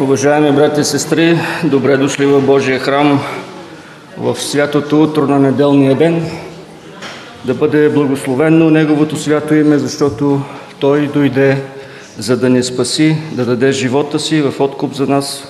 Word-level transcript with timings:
Уважаеми 0.00 0.52
брати 0.52 0.80
и 0.80 0.84
сестри, 0.84 1.38
добре 1.64 1.96
дошли 1.96 2.26
в 2.26 2.40
Божия 2.40 2.78
храм 2.78 3.20
в 4.18 4.36
святото 4.40 5.02
утро 5.02 5.26
на 5.26 5.38
неделния 5.38 5.94
ден. 5.94 6.30
Да 7.44 7.54
бъде 7.54 7.88
благословено 7.88 8.70
Неговото 8.70 9.16
свято 9.16 9.54
име, 9.54 9.78
защото 9.78 10.40
Той 10.78 11.06
дойде 11.06 11.62
за 12.18 12.36
да 12.36 12.50
ни 12.50 12.62
спаси, 12.62 13.16
да 13.32 13.44
даде 13.44 13.72
живота 13.72 14.18
си 14.18 14.42
в 14.42 14.60
откуп 14.60 14.94
за 14.94 15.06
нас, 15.06 15.44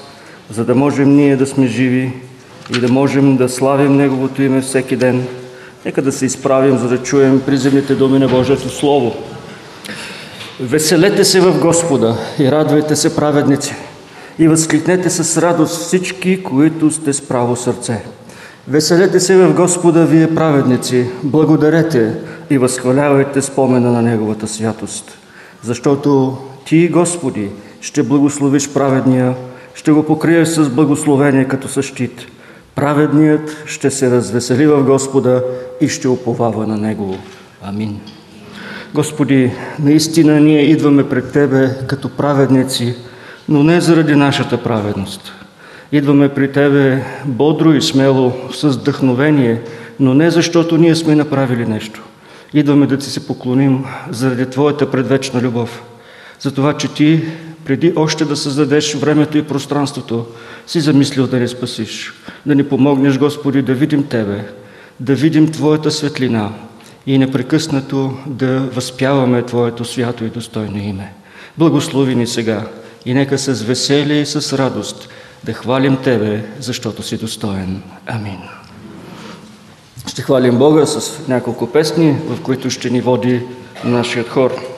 за 0.50 0.64
да 0.64 0.74
можем 0.74 1.16
ние 1.16 1.36
да 1.36 1.46
сме 1.46 1.66
живи 1.66 2.12
и 2.76 2.80
да 2.80 2.92
можем 2.92 3.36
да 3.36 3.48
славим 3.48 3.96
Неговото 3.96 4.42
име 4.42 4.60
всеки 4.60 4.96
ден. 4.96 5.26
Нека 5.84 6.02
да 6.02 6.12
се 6.12 6.26
изправим, 6.26 6.78
за 6.78 6.88
да 6.88 7.02
чуем 7.02 7.40
приземните 7.40 7.94
думи 7.94 8.18
на 8.18 8.28
Божието 8.28 8.68
Слово. 8.68 9.14
Веселете 10.60 11.24
се 11.24 11.40
в 11.40 11.60
Господа 11.60 12.16
и 12.38 12.50
радвайте 12.50 12.96
се, 12.96 13.16
праведници, 13.16 13.74
и 14.38 14.48
възкликнете 14.48 15.10
с 15.10 15.42
радост 15.42 15.80
всички, 15.80 16.42
които 16.42 16.90
сте 16.90 17.12
с 17.12 17.28
право 17.28 17.56
сърце. 17.56 18.04
Веселете 18.68 19.20
се 19.20 19.36
в 19.36 19.54
Господа, 19.54 20.04
вие 20.06 20.34
праведници, 20.34 21.06
благодарете 21.22 22.14
и 22.50 22.58
възхвалявайте 22.58 23.42
спомена 23.42 23.92
на 23.92 24.02
Неговата 24.02 24.48
святост. 24.48 25.18
Защото 25.62 26.38
Ти, 26.64 26.88
Господи, 26.88 27.50
ще 27.80 28.02
благословиш 28.02 28.68
праведния, 28.68 29.34
ще 29.74 29.92
го 29.92 30.02
покриеш 30.02 30.48
с 30.48 30.68
благословение 30.68 31.48
като 31.48 31.68
същит. 31.68 32.26
Праведният 32.74 33.56
ще 33.66 33.90
се 33.90 34.10
развесели 34.10 34.66
в 34.66 34.82
Господа 34.82 35.42
и 35.80 35.88
ще 35.88 36.08
уповава 36.08 36.66
на 36.66 36.76
Него. 36.76 37.16
Амин. 37.62 38.00
Господи, 38.94 39.50
наистина 39.78 40.40
ние 40.40 40.70
идваме 40.70 41.08
пред 41.08 41.32
Тебе 41.32 41.70
като 41.86 42.08
праведници, 42.08 42.94
но 43.48 43.62
не 43.62 43.80
заради 43.80 44.14
нашата 44.14 44.62
праведност. 44.62 45.32
Идваме 45.92 46.28
при 46.28 46.52
Тебе 46.52 47.04
бодро 47.24 47.72
и 47.72 47.82
смело, 47.82 48.32
с 48.52 48.68
вдъхновение, 48.68 49.60
но 50.00 50.14
не 50.14 50.30
защото 50.30 50.76
ние 50.76 50.94
сме 50.94 51.14
направили 51.14 51.66
нещо. 51.66 52.02
Идваме 52.52 52.86
да 52.86 52.98
Ти 52.98 53.06
се 53.06 53.26
поклоним 53.26 53.84
заради 54.10 54.46
Твоята 54.46 54.90
предвечна 54.90 55.40
любов. 55.40 55.82
За 56.40 56.54
това, 56.54 56.76
че 56.76 56.94
Ти, 56.94 57.24
преди 57.64 57.92
още 57.96 58.24
да 58.24 58.36
създадеш 58.36 58.94
времето 58.94 59.38
и 59.38 59.42
пространството, 59.42 60.26
си 60.66 60.80
замислил 60.80 61.26
да 61.26 61.40
ни 61.40 61.48
спасиш, 61.48 62.12
да 62.46 62.54
ни 62.54 62.64
помогнеш, 62.64 63.18
Господи, 63.18 63.62
да 63.62 63.74
видим 63.74 64.06
Тебе, 64.06 64.44
да 65.00 65.14
видим 65.14 65.48
Твоята 65.48 65.90
светлина 65.90 66.50
и 67.06 67.18
непрекъснато 67.18 68.16
да 68.26 68.60
възпяваме 68.60 69.42
Твоето 69.42 69.84
свято 69.84 70.24
и 70.24 70.30
достойно 70.30 70.78
име. 70.78 71.12
Благослови 71.58 72.14
ни 72.14 72.26
сега 72.26 72.66
и 73.06 73.14
нека 73.14 73.38
с 73.38 73.62
веселие 73.62 74.20
и 74.20 74.26
с 74.26 74.58
радост 74.58 75.08
да 75.44 75.52
хвалим 75.52 75.96
Тебе, 75.96 76.44
защото 76.60 77.02
си 77.02 77.16
достоен. 77.16 77.82
Амин. 78.06 78.38
Ще 80.06 80.22
хвалим 80.22 80.58
Бога 80.58 80.86
с 80.86 81.28
няколко 81.28 81.66
песни, 81.66 82.16
в 82.28 82.42
които 82.42 82.70
ще 82.70 82.90
ни 82.90 83.00
води 83.00 83.42
нашият 83.84 84.28
хор. 84.28 84.73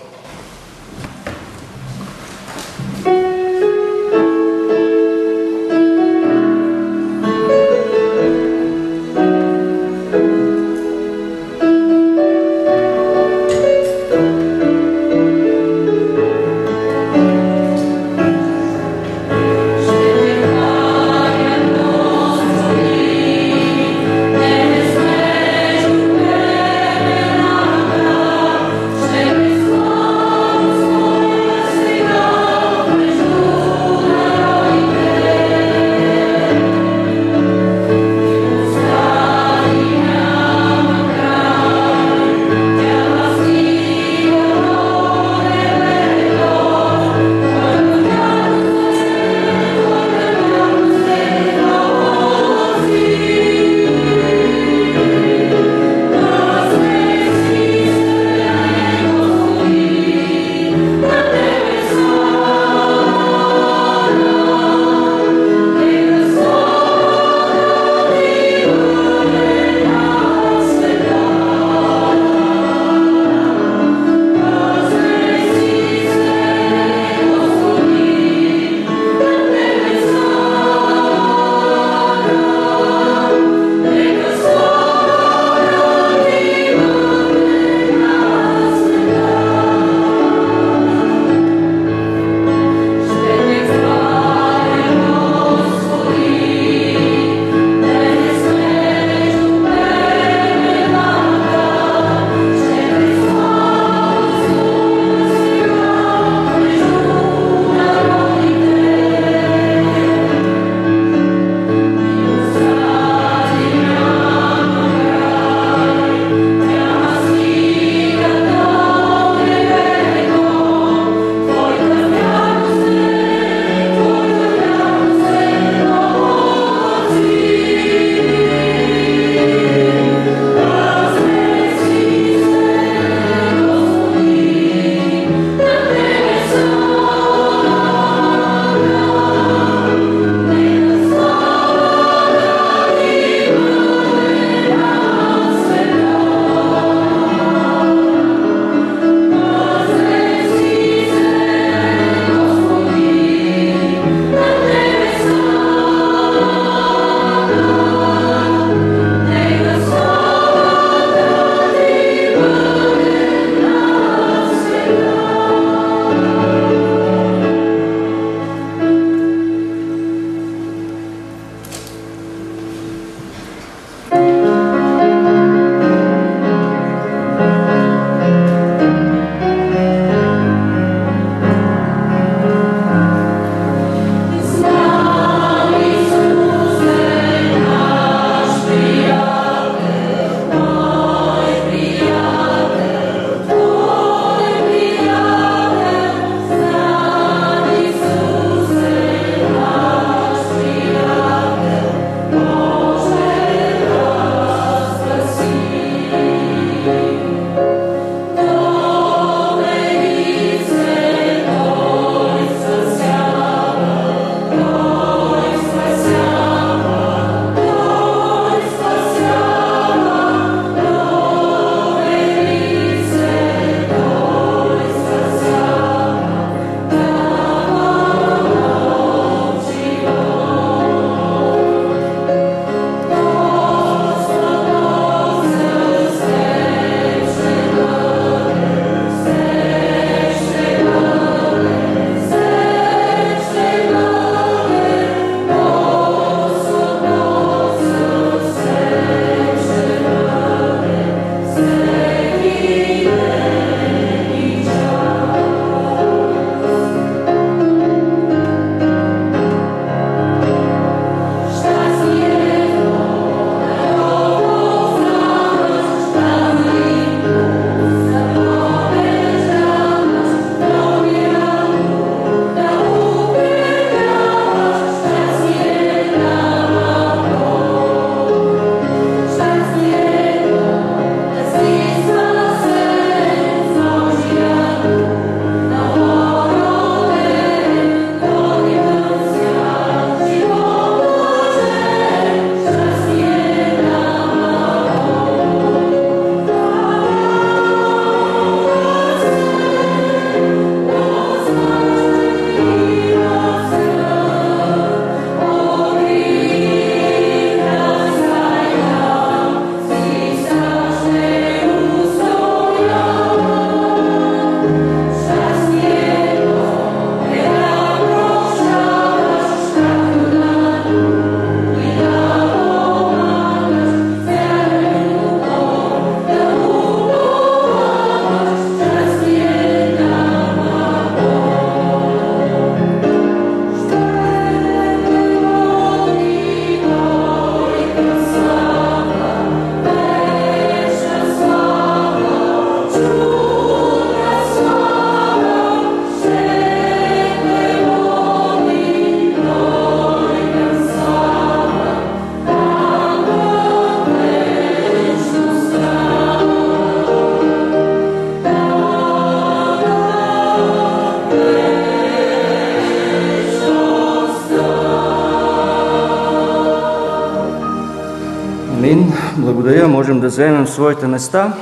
Вземем 370.36 370.66
своите 370.66 371.06
места. 371.06 371.52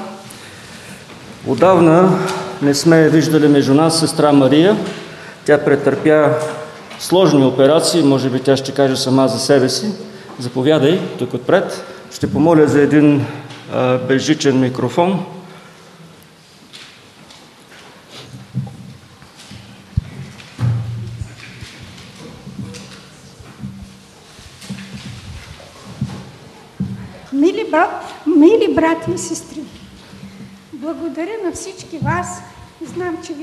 Отдавна 1.47 2.19
не 2.63 2.75
сме 2.75 3.09
виждали 3.09 3.49
между 3.49 3.75
нас 3.75 4.01
сестра 4.01 4.33
Мария. 4.33 4.77
Тя 5.45 5.65
претърпя 5.65 6.29
сложни 6.99 7.45
операции, 7.45 8.03
може 8.03 8.31
би 8.31 8.41
тя 8.41 8.57
ще 8.57 8.73
каже 8.73 8.97
сама 8.97 9.29
за 9.29 9.39
себе 9.39 9.69
си. 9.69 9.93
Заповядай 10.39 11.01
тук 11.19 11.35
отпред. 11.35 11.85
Ще 12.15 12.33
помоля 12.33 12.67
за 12.67 12.81
един 12.81 13.27
а, 13.75 13.99
безжичен 13.99 14.61
микрофон. 14.61 15.25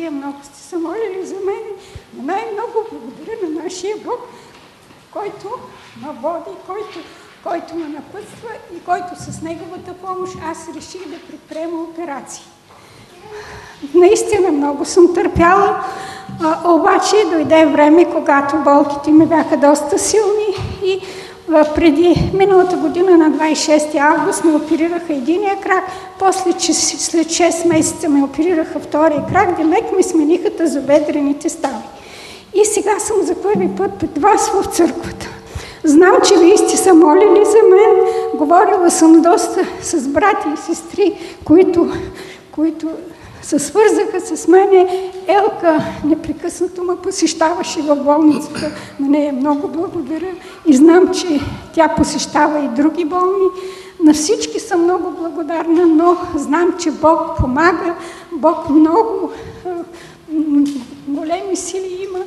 Вие 0.02 0.10
много 0.10 0.38
сте 0.44 0.60
се 0.60 0.78
молили 0.78 1.26
за 1.26 1.36
мен, 1.36 1.64
но 2.14 2.24
най-много 2.24 2.86
благодаря 2.92 3.38
на 3.44 3.64
нашия 3.64 3.98
Бог, 3.98 4.20
който 5.12 5.48
ме 6.02 6.08
води, 6.22 6.58
който, 6.68 7.00
който 7.44 7.76
ме 7.76 7.88
напътства 7.88 8.50
и 8.76 8.80
който 8.80 9.16
с 9.18 9.42
неговата 9.42 9.94
помощ 9.94 10.34
аз 10.46 10.70
реших 10.76 11.08
да 11.08 11.20
предприема 11.28 11.82
операции. 11.82 12.44
Наистина 13.94 14.52
много 14.52 14.86
съм 14.86 15.14
търпяла, 15.14 15.84
обаче 16.66 17.26
дойде 17.32 17.66
време, 17.66 18.12
когато 18.12 18.58
болките 18.58 19.12
ми 19.12 19.26
бяха 19.26 19.58
доста 19.58 20.00
силни 20.00 20.80
и 20.84 21.02
преди 21.76 22.32
миналата 22.34 22.78
година 22.78 23.18
на 23.18 23.32
26 23.32 23.96
август 23.96 24.44
ме 24.44 24.56
оперираха 24.56 25.14
единия 25.14 25.56
крак, 25.62 25.84
после 26.20 26.52
след 26.60 27.28
6 27.28 27.68
месеца 27.68 28.10
ме 28.10 28.24
оперираха 28.24 28.80
втория 28.80 29.26
крак, 29.32 29.58
демек 29.58 29.98
ми 29.98 30.04
смениха 30.04 30.56
тазобедрените 30.56 31.50
стави. 31.50 31.84
И 32.54 32.66
сега 32.66 33.00
съм 33.00 33.16
за 33.22 33.36
първи 33.36 33.70
път 33.78 33.92
пред 34.00 34.18
вас 34.18 34.50
в 34.50 34.66
църквата. 34.76 35.28
Знам, 35.84 36.16
че 36.28 36.38
вие 36.38 36.58
сте 36.58 36.78
се 36.78 36.94
молили 36.94 37.46
за 37.46 37.70
мен. 37.70 38.06
Говорила 38.36 38.92
съм 38.92 39.22
доста 39.22 39.66
с 39.82 40.08
брати 40.08 40.48
и 40.54 40.58
сестри, 40.58 41.14
които, 41.46 41.90
които 42.52 42.88
се 43.42 43.60
свързаха 43.60 44.22
с 44.22 44.48
мене. 44.48 45.12
Елка 45.28 45.84
непрекъснато 46.06 46.84
ме 46.84 46.96
посещаваше 46.96 47.82
в 47.82 47.96
болницата. 47.96 48.72
На 49.00 49.08
нея 49.08 49.34
много 49.34 49.68
благодаря 49.68 50.32
и 50.68 50.76
знам, 50.76 51.14
че 51.14 51.40
тя 51.74 51.88
посещава 51.88 52.60
и 52.60 52.68
други 52.68 53.06
болни. 53.06 53.46
На 54.04 54.14
всички 54.14 54.60
съм 54.60 54.84
много 54.84 55.12
благодарна, 55.12 55.86
но 55.86 56.18
знам, 56.36 56.74
че 56.80 56.92
Бог 56.92 57.38
помага. 57.38 57.96
Бог 58.32 58.70
много 58.70 59.32
големи 61.08 61.56
сили 61.56 62.08
има. 62.10 62.20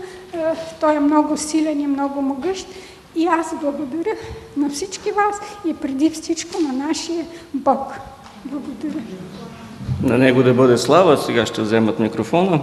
Той 0.81 0.95
е 0.95 1.01
много 1.01 1.37
силен 1.37 1.81
и 1.81 1.87
много 1.87 2.23
могъщ. 2.23 2.67
И 3.17 3.27
аз 3.27 3.55
благодаря 3.63 4.15
на 4.57 4.71
всички 4.71 5.11
вас 5.11 5.41
и 5.67 5.75
преди 5.75 6.11
всичко 6.11 6.63
на 6.63 6.73
нашия 6.87 7.27
Бог. 7.55 7.93
Благодаря. 8.45 9.03
На 10.03 10.19
него 10.19 10.43
да 10.43 10.55
бъде 10.55 10.79
слава, 10.79 11.19
сега 11.19 11.47
ще 11.47 11.63
вземат 11.63 11.99
микрофона. 11.99 12.61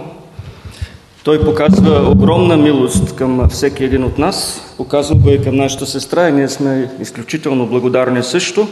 Той 1.24 1.44
показва 1.44 2.10
огромна 2.10 2.56
милост 2.56 3.16
към 3.16 3.48
всеки 3.48 3.84
един 3.84 4.04
от 4.04 4.18
нас, 4.18 4.64
показва 4.76 5.14
го 5.14 5.30
и 5.30 5.42
към 5.42 5.56
нашата 5.56 5.86
сестра 5.86 6.28
и 6.28 6.32
ние 6.32 6.48
сме 6.48 6.90
изключително 7.00 7.66
благодарни 7.66 8.22
също. 8.22 8.68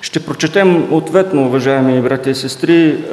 Ще 0.00 0.20
прочетем 0.20 0.88
ответно, 0.90 1.46
уважаеми 1.46 2.02
брати 2.02 2.30
и 2.30 2.34
сестри, 2.34 3.04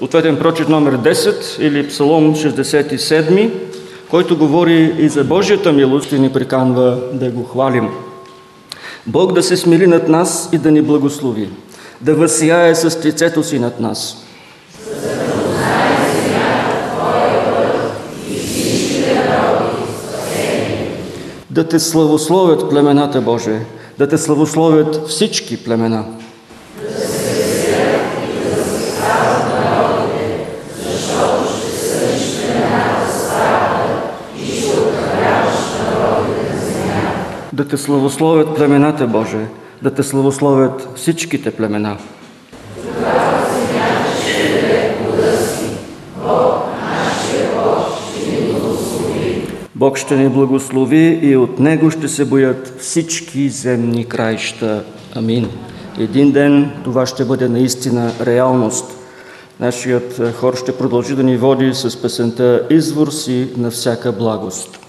ответен 0.00 0.36
прочет 0.36 0.68
номер 0.68 0.98
10 0.98 1.60
или 1.60 1.88
Псалом 1.88 2.34
67, 2.34 3.50
който 4.10 4.36
говори 4.36 4.94
и 4.98 5.08
за 5.08 5.24
Божията 5.24 5.72
милост 5.72 6.12
и 6.12 6.18
ни 6.18 6.32
приканва 6.32 6.98
да 7.12 7.30
го 7.30 7.44
хвалим. 7.44 7.88
Бог 9.06 9.32
да 9.32 9.42
се 9.42 9.56
смили 9.56 9.86
над 9.86 10.08
нас 10.08 10.50
и 10.52 10.58
да 10.58 10.70
ни 10.70 10.82
благослови, 10.82 11.48
да 12.00 12.14
възсияе 12.14 12.74
с 12.74 13.04
лицето 13.04 13.44
си 13.44 13.58
над 13.58 13.80
нас– 13.80 14.16
да 21.58 21.68
те 21.68 21.78
славословят 21.78 22.70
племената 22.70 23.20
Боже, 23.20 23.60
да 23.98 24.08
те 24.08 24.18
славословят 24.18 25.08
всички 25.08 25.64
племена. 25.64 26.04
Да 37.52 37.68
те 37.68 37.76
славословят 37.76 38.56
племената 38.56 39.06
Боже, 39.06 39.46
да 39.82 39.94
те 39.94 40.02
славословят 40.02 40.88
всичките 40.94 41.50
племена. 41.50 41.96
Бог 49.74 49.98
ще 49.98 50.16
ни 50.16 50.28
благослови 50.28 51.18
и 51.22 51.36
от 51.36 51.58
Него 51.58 51.90
ще 51.90 52.08
се 52.08 52.24
боят 52.24 52.80
всички 52.80 53.48
земни 53.48 54.04
краища. 54.04 54.84
Амин. 55.14 55.48
Един 55.98 56.32
ден 56.32 56.70
това 56.84 57.06
ще 57.06 57.24
бъде 57.24 57.48
наистина 57.48 58.12
реалност. 58.26 58.84
Нашият 59.60 60.34
хор 60.34 60.56
ще 60.56 60.78
продължи 60.78 61.16
да 61.16 61.22
ни 61.22 61.36
води 61.36 61.70
с 61.74 62.02
песента 62.02 62.66
«Извор 62.70 63.08
си 63.08 63.48
на 63.56 63.70
всяка 63.70 64.12
благост». 64.12 64.87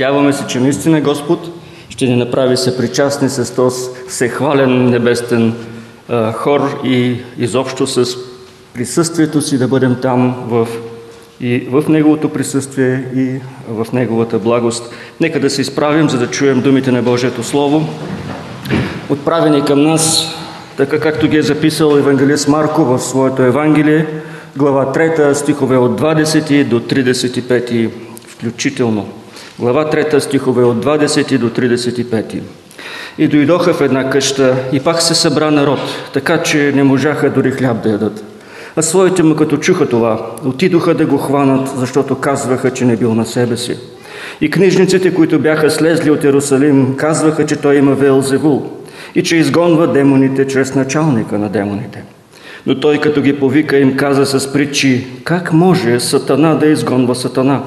Надяваме 0.00 0.32
се, 0.32 0.46
че 0.46 0.60
наистина 0.60 1.00
Господ 1.00 1.50
ще 1.88 2.06
ни 2.06 2.16
направи 2.16 2.56
се 2.56 2.76
причастни 2.76 3.28
с 3.28 3.54
този 3.54 3.88
всехвален 4.08 4.90
небестен 4.90 5.54
а, 6.08 6.32
хор 6.32 6.80
и 6.84 7.16
изобщо 7.38 7.86
с 7.86 8.16
присъствието 8.74 9.40
си 9.40 9.58
да 9.58 9.68
бъдем 9.68 9.96
там 10.02 10.44
в, 10.48 10.68
и 11.40 11.58
в 11.70 11.84
Неговото 11.88 12.28
присъствие 12.28 13.04
и 13.16 13.40
в 13.68 13.92
Неговата 13.92 14.38
благост. 14.38 14.94
Нека 15.20 15.40
да 15.40 15.50
се 15.50 15.60
изправим, 15.60 16.08
за 16.08 16.18
да 16.18 16.30
чуем 16.30 16.60
думите 16.60 16.92
на 16.92 17.02
Божието 17.02 17.42
Слово, 17.42 17.88
отправени 19.08 19.64
към 19.64 19.82
нас, 19.82 20.34
така 20.76 21.00
както 21.00 21.28
ги 21.28 21.36
е 21.36 21.42
записал 21.42 21.96
евангелист 21.96 22.48
Марко 22.48 22.84
в 22.84 22.98
своето 22.98 23.42
Евангелие, 23.42 24.06
глава 24.56 24.92
3, 24.92 25.32
стихове 25.32 25.76
от 25.76 26.00
20 26.00 26.64
до 26.64 26.80
35 26.80 27.90
включително. 28.28 29.19
Глава 29.60 29.84
3, 29.84 30.18
стихове 30.18 30.64
от 30.64 30.84
20 30.84 31.38
до 31.38 31.50
35. 31.50 32.40
И 33.18 33.28
дойдоха 33.28 33.74
в 33.74 33.80
една 33.80 34.10
къща 34.10 34.56
и 34.72 34.80
пак 34.80 35.02
се 35.02 35.14
събра 35.14 35.50
народ, 35.50 35.78
така 36.12 36.42
че 36.42 36.72
не 36.74 36.82
можаха 36.82 37.30
дори 37.30 37.50
хляб 37.50 37.82
да 37.82 37.90
ядат. 37.90 38.24
А 38.76 38.82
своите 38.82 39.22
му 39.22 39.36
като 39.36 39.56
чуха 39.56 39.88
това, 39.88 40.26
отидоха 40.44 40.94
да 40.94 41.06
го 41.06 41.18
хванат, 41.18 41.68
защото 41.76 42.14
казваха, 42.14 42.70
че 42.70 42.84
не 42.84 42.96
бил 42.96 43.14
на 43.14 43.26
себе 43.26 43.56
си. 43.56 43.76
И 44.40 44.50
книжниците, 44.50 45.14
които 45.14 45.38
бяха 45.38 45.70
слезли 45.70 46.10
от 46.10 46.24
Иерусалим, 46.24 46.96
казваха, 46.96 47.46
че 47.46 47.56
той 47.56 47.76
има 47.76 47.94
Велзевул 47.94 48.70
и 49.14 49.22
че 49.22 49.36
изгонва 49.36 49.92
демоните 49.92 50.46
чрез 50.46 50.74
началника 50.74 51.38
на 51.38 51.48
демоните. 51.48 52.02
Но 52.66 52.80
той 52.80 52.98
като 52.98 53.22
ги 53.22 53.38
повика 53.38 53.78
им 53.78 53.96
каза 53.96 54.40
с 54.40 54.52
притчи, 54.52 55.06
как 55.24 55.52
може 55.52 56.00
сатана 56.00 56.54
да 56.54 56.66
изгонва 56.66 57.14
сатана? 57.14 57.62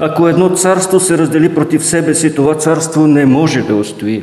Ако 0.00 0.28
едно 0.28 0.50
царство 0.50 1.00
се 1.00 1.18
раздели 1.18 1.54
против 1.54 1.84
себе 1.84 2.14
си, 2.14 2.34
това 2.34 2.54
царство 2.54 3.06
не 3.06 3.26
може 3.26 3.62
да 3.62 3.74
устои. 3.74 4.22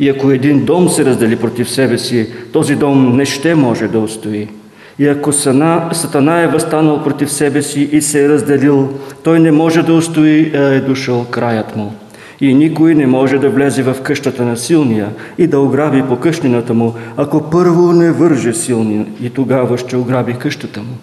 И 0.00 0.08
ако 0.08 0.30
един 0.30 0.64
дом 0.64 0.88
се 0.88 1.04
раздели 1.04 1.36
против 1.36 1.70
себе 1.70 1.98
си, 1.98 2.28
този 2.52 2.76
дом 2.76 3.16
не 3.16 3.24
ще 3.24 3.54
може 3.54 3.88
да 3.88 3.98
устои. 3.98 4.48
И 4.98 5.06
ако 5.06 5.32
сатана 5.32 6.40
е 6.40 6.46
възстанал 6.46 7.02
против 7.02 7.32
себе 7.32 7.62
си 7.62 7.88
и 7.92 8.02
се 8.02 8.24
е 8.24 8.28
разделил, 8.28 8.88
той 9.22 9.40
не 9.40 9.52
може 9.52 9.82
да 9.82 9.94
устои, 9.94 10.52
а 10.54 10.58
е 10.58 10.80
дошъл 10.80 11.24
краят 11.24 11.76
му. 11.76 11.92
И 12.40 12.54
никой 12.54 12.94
не 12.94 13.06
може 13.06 13.38
да 13.38 13.50
влезе 13.50 13.82
в 13.82 13.96
къщата 14.02 14.44
на 14.44 14.56
силния 14.56 15.08
и 15.38 15.46
да 15.46 15.60
ограби 15.60 16.02
по 16.08 16.16
къщнината 16.16 16.74
му, 16.74 16.94
ако 17.16 17.50
първо 17.50 17.92
не 17.92 18.12
върже 18.12 18.54
силни 18.54 19.06
и 19.22 19.30
тогава 19.30 19.78
ще 19.78 19.96
ограби 19.96 20.34
къщата 20.34 20.80
му. 20.80 20.96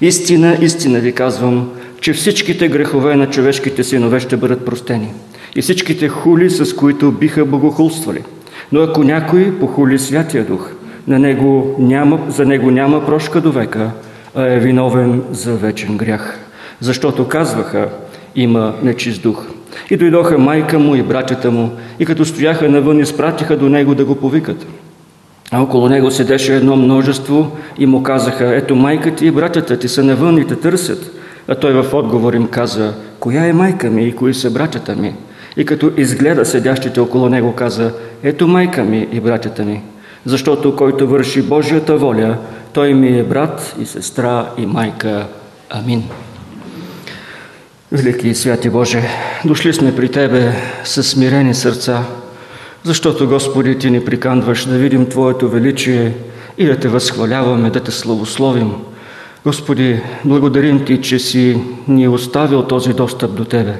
Истина, 0.00 0.56
истина 0.60 0.98
ви 0.98 1.12
казвам, 1.12 1.70
че 2.02 2.12
всичките 2.12 2.68
грехове 2.68 3.16
на 3.16 3.30
човешките 3.30 3.84
синове 3.84 4.20
ще 4.20 4.36
бъдат 4.36 4.64
простени 4.64 5.12
и 5.56 5.62
всичките 5.62 6.08
хули, 6.08 6.50
с 6.50 6.76
които 6.76 7.12
биха 7.12 7.44
богохулствали. 7.44 8.22
Но 8.72 8.80
ако 8.80 9.02
някой 9.02 9.58
похули 9.60 9.98
Святия 9.98 10.44
Дух, 10.44 10.70
на 11.08 11.18
него 11.18 11.76
няма, 11.78 12.20
за 12.28 12.46
него 12.46 12.70
няма 12.70 13.06
прошка 13.06 13.40
до 13.40 13.52
века, 13.52 13.90
а 14.34 14.52
е 14.52 14.58
виновен 14.58 15.22
за 15.30 15.52
вечен 15.54 15.96
грях. 15.96 16.38
Защото 16.80 17.28
казваха, 17.28 17.88
има 18.36 18.74
нечист 18.82 19.22
дух. 19.22 19.46
И 19.90 19.96
дойдоха 19.96 20.38
майка 20.38 20.78
му 20.78 20.94
и 20.94 21.02
братята 21.02 21.50
му, 21.50 21.70
и 21.98 22.06
като 22.06 22.24
стояха 22.24 22.68
навън, 22.68 23.00
изпратиха 23.00 23.56
до 23.56 23.68
него 23.68 23.94
да 23.94 24.04
го 24.04 24.14
повикат. 24.14 24.66
А 25.50 25.62
около 25.62 25.88
него 25.88 26.10
седеше 26.10 26.56
едно 26.56 26.76
множество 26.76 27.56
и 27.78 27.86
му 27.86 28.02
казаха, 28.02 28.56
ето 28.56 28.76
майка 28.76 29.14
ти 29.14 29.26
и 29.26 29.30
братята 29.30 29.78
ти 29.78 29.88
са 29.88 30.04
навън 30.04 30.38
и 30.38 30.46
те 30.46 30.56
търсят. 30.56 31.21
А 31.48 31.54
той 31.54 31.82
в 31.82 31.94
отговор 31.94 32.34
им 32.34 32.46
каза, 32.46 32.94
коя 33.20 33.46
е 33.46 33.52
майка 33.52 33.90
ми 33.90 34.04
и 34.04 34.16
кои 34.16 34.34
са 34.34 34.50
братята 34.50 34.96
ми? 34.96 35.14
И 35.56 35.64
като 35.64 35.92
изгледа 35.96 36.44
седящите 36.44 37.00
около 37.00 37.28
него, 37.28 37.54
каза, 37.54 37.92
ето 38.22 38.48
майка 38.48 38.82
ми 38.82 39.08
и 39.12 39.20
братята 39.20 39.64
ми. 39.64 39.82
Защото 40.26 40.76
който 40.76 41.08
върши 41.08 41.42
Божията 41.42 41.96
воля, 41.96 42.36
той 42.72 42.94
ми 42.94 43.18
е 43.18 43.22
брат 43.22 43.76
и 43.80 43.86
сестра 43.86 44.50
и 44.58 44.66
майка. 44.66 45.26
Амин. 45.70 46.02
Велики 47.92 48.28
и 48.28 48.34
святи 48.34 48.70
Боже, 48.70 49.02
дошли 49.44 49.72
сме 49.72 49.96
при 49.96 50.08
Тебе 50.08 50.52
с 50.84 51.02
смирени 51.02 51.54
сърца, 51.54 52.04
защото, 52.84 53.28
Господи, 53.28 53.78
Ти 53.78 53.90
ни 53.90 54.04
приканваш 54.04 54.64
да 54.66 54.78
видим 54.78 55.06
Твоето 55.06 55.48
величие 55.48 56.14
и 56.58 56.66
да 56.66 56.76
Те 56.76 56.88
възхваляваме, 56.88 57.70
да 57.70 57.80
Те 57.80 57.90
славословим. 57.90 58.72
Господи, 59.44 60.00
благодарим 60.24 60.84
Ти, 60.84 61.00
че 61.00 61.18
си 61.18 61.58
ни 61.88 62.08
оставил 62.08 62.62
този 62.62 62.92
достъп 62.92 63.34
до 63.34 63.44
Тебе. 63.44 63.74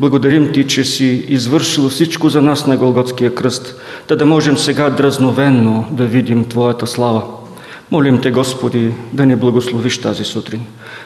Благодарим 0.00 0.52
Ти, 0.52 0.66
че 0.66 0.84
си 0.84 1.24
извършил 1.28 1.88
всичко 1.88 2.28
за 2.28 2.42
нас 2.42 2.66
на 2.66 2.76
Голготския 2.76 3.34
кръст, 3.34 3.80
да 4.08 4.16
да 4.16 4.26
можем 4.26 4.58
сега 4.58 4.90
дразновенно 4.90 5.84
да 5.90 6.06
видим 6.06 6.44
Твоята 6.44 6.86
слава. 6.86 7.22
Молим 7.90 8.20
Те, 8.20 8.30
Господи, 8.30 8.92
да 9.12 9.26
ни 9.26 9.36
благословиш 9.36 9.98
тази 9.98 10.24
сутрин. 10.24 10.60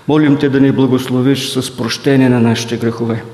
Молим 0.08 0.37
Те 0.37 0.49
да 0.49 0.61
ни 0.61 0.73
благословиш 0.73 1.49
с 1.49 1.76
прощение 1.76 2.28
на 2.28 2.40
нашите 2.40 2.76
грехове. 2.76 3.25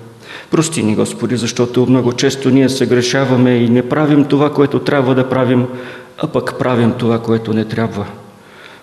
Прости 0.51 0.83
ни, 0.83 0.97
Господи, 0.97 1.37
защото 1.37 1.87
много 1.87 2.13
често 2.13 2.51
ние 2.51 2.69
се 2.69 2.87
грешаваме 2.87 3.51
и 3.51 3.69
не 3.69 3.89
правим 3.89 4.25
това, 4.25 4.53
което 4.53 4.79
трябва 4.79 5.15
да 5.15 5.29
правим, 5.29 5.67
а 6.19 6.27
пък 6.27 6.59
правим 6.59 6.93
това, 6.99 7.19
което 7.19 7.53
не 7.53 7.65
трябва. 7.65 8.07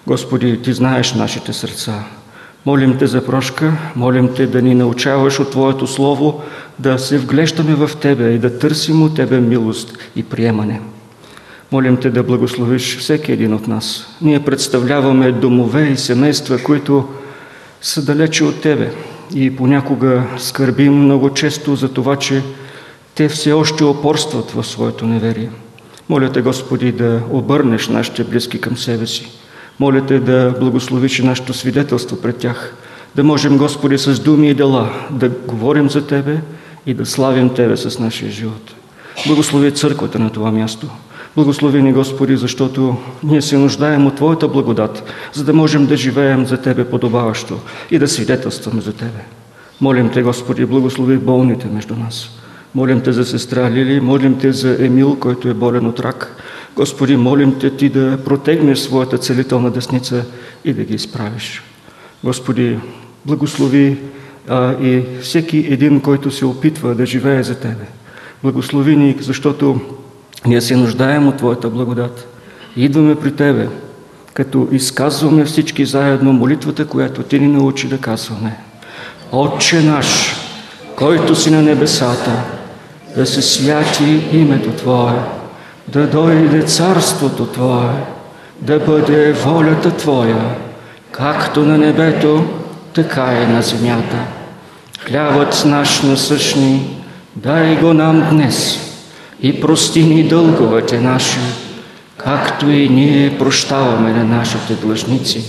Господи, 0.07 0.61
Ти 0.61 0.73
знаеш 0.73 1.13
нашите 1.13 1.53
сърца. 1.53 2.03
Молим 2.65 2.97
Те 2.97 3.07
за 3.07 3.25
прошка, 3.25 3.73
молим 3.95 4.29
Те 4.35 4.47
да 4.47 4.61
ни 4.61 4.75
научаваш 4.75 5.39
от 5.39 5.51
Твоето 5.51 5.87
Слово, 5.87 6.41
да 6.79 6.97
се 6.97 7.17
вглеждаме 7.17 7.75
в 7.75 7.91
Тебе 8.01 8.31
и 8.31 8.37
да 8.37 8.59
търсим 8.59 9.03
от 9.03 9.15
Тебе 9.15 9.39
милост 9.39 9.97
и 10.15 10.23
приемане. 10.23 10.81
Молим 11.71 11.97
Те 11.97 12.09
да 12.09 12.23
благословиш 12.23 12.97
всеки 12.97 13.31
един 13.31 13.53
от 13.53 13.67
нас. 13.67 14.07
Ние 14.21 14.45
представляваме 14.45 15.31
домове 15.31 15.87
и 15.87 15.97
семейства, 15.97 16.63
които 16.63 17.07
са 17.81 18.05
далече 18.05 18.43
от 18.43 18.61
Тебе 18.61 18.91
и 19.35 19.55
понякога 19.55 20.23
скърбим 20.37 20.93
много 20.93 21.29
често 21.29 21.75
за 21.75 21.93
това, 21.93 22.15
че 22.15 22.43
те 23.15 23.29
все 23.29 23.51
още 23.51 23.83
опорстват 23.83 24.51
в 24.51 24.63
своето 24.63 25.05
неверие. 25.05 25.49
Моля 26.09 26.31
Те, 26.31 26.41
Господи, 26.41 26.91
да 26.91 27.21
обърнеш 27.29 27.87
нашите 27.87 28.23
близки 28.23 28.61
към 28.61 28.77
себе 28.77 29.07
си. 29.07 29.37
Моля 29.79 30.05
Те 30.05 30.19
да 30.19 30.55
благословиш 30.59 31.19
нашето 31.19 31.53
свидетелство 31.53 32.21
пред 32.21 32.37
тях, 32.37 32.75
да 33.15 33.23
можем, 33.23 33.57
Господи, 33.57 33.97
с 33.97 34.19
думи 34.19 34.49
и 34.49 34.53
дела 34.53 34.89
да 35.11 35.29
говорим 35.29 35.89
за 35.89 36.07
Тебе 36.07 36.41
и 36.85 36.93
да 36.93 37.05
славим 37.05 37.49
Тебе 37.49 37.77
с 37.77 37.99
нашия 37.99 38.31
живот. 38.31 38.73
Благослови 39.27 39.71
църквата 39.71 40.19
на 40.19 40.29
това 40.29 40.51
място. 40.51 40.87
Благослови 41.35 41.81
ни, 41.81 41.93
Господи, 41.93 42.37
защото 42.37 42.97
ние 43.23 43.41
се 43.41 43.57
нуждаем 43.57 44.07
от 44.07 44.15
Твоята 44.15 44.47
благодат, 44.47 45.03
за 45.33 45.43
да 45.43 45.53
можем 45.53 45.85
да 45.85 45.97
живеем 45.97 46.45
за 46.45 46.57
Тебе 46.57 46.89
подобаващо 46.89 47.59
и 47.91 47.99
да 47.99 48.07
свидетелстваме 48.07 48.81
за 48.81 48.93
Тебе. 48.93 49.25
Молим 49.81 50.09
Те, 50.09 50.21
Господи, 50.21 50.65
благослови 50.65 51.17
болните 51.17 51.67
между 51.67 51.95
нас. 51.95 52.29
Молим 52.75 53.01
Те 53.01 53.11
за 53.11 53.25
сестра 53.25 53.71
Лили, 53.71 53.99
молим 53.99 54.39
Те 54.39 54.51
за 54.51 54.85
Емил, 54.85 55.17
който 55.19 55.49
е 55.49 55.53
болен 55.53 55.85
от 55.85 55.99
рак. 55.99 56.35
Господи, 56.77 57.17
молим 57.17 57.59
Те 57.59 57.69
Ти 57.77 57.89
да 57.89 58.17
протегнеш 58.25 58.79
своята 58.79 59.17
целителна 59.17 59.71
десница 59.71 60.25
и 60.65 60.73
да 60.73 60.83
ги 60.83 60.95
изправиш. 60.95 61.63
Господи, 62.23 62.79
благослови 63.25 63.97
а, 64.47 64.73
и 64.81 65.03
всеки 65.21 65.57
един, 65.57 66.01
който 66.01 66.31
се 66.31 66.45
опитва 66.45 66.95
да 66.95 67.05
живее 67.05 67.43
за 67.43 67.59
Тебе. 67.59 67.85
Благослови 68.43 68.95
ни, 68.95 69.15
защото 69.19 69.79
ние 70.45 70.61
се 70.61 70.75
нуждаем 70.75 71.27
от 71.27 71.37
Твоята 71.37 71.69
благодат. 71.69 72.27
Идваме 72.75 73.15
при 73.15 73.35
Тебе, 73.35 73.67
като 74.33 74.67
изказваме 74.71 75.45
всички 75.45 75.85
заедно 75.85 76.33
молитвата, 76.33 76.87
която 76.87 77.23
Ти 77.23 77.39
ни 77.39 77.47
научи 77.47 77.87
да 77.87 77.97
казваме. 77.97 78.57
Отче 79.31 79.81
наш, 79.81 80.35
който 80.95 81.35
си 81.35 81.51
на 81.51 81.61
небесата, 81.61 82.43
да 83.15 83.25
се 83.25 83.41
святи 83.41 84.21
името 84.33 84.71
Твое, 84.71 85.19
да 85.87 86.07
дойде 86.07 86.61
царството 86.61 87.45
Твое, 87.45 87.89
да 88.61 88.79
бъде 88.79 89.33
волята 89.33 89.91
Твоя, 89.91 90.55
както 91.11 91.65
на 91.65 91.77
небето, 91.77 92.43
така 92.93 93.33
и 93.43 93.53
на 93.53 93.61
земята. 93.61 94.17
Хлябът 94.99 95.63
наш 95.65 96.01
насъщни, 96.01 96.97
дай 97.35 97.75
го 97.75 97.93
нам 97.93 98.27
днес 98.31 98.79
и 99.41 99.61
прости 99.61 100.03
ни 100.03 100.23
дълговете 100.23 101.01
наши, 101.01 101.39
както 102.17 102.69
и 102.69 102.89
ние 102.89 103.37
прощаваме 103.37 104.13
на 104.13 104.23
нашите 104.23 104.73
длъжници. 104.73 105.45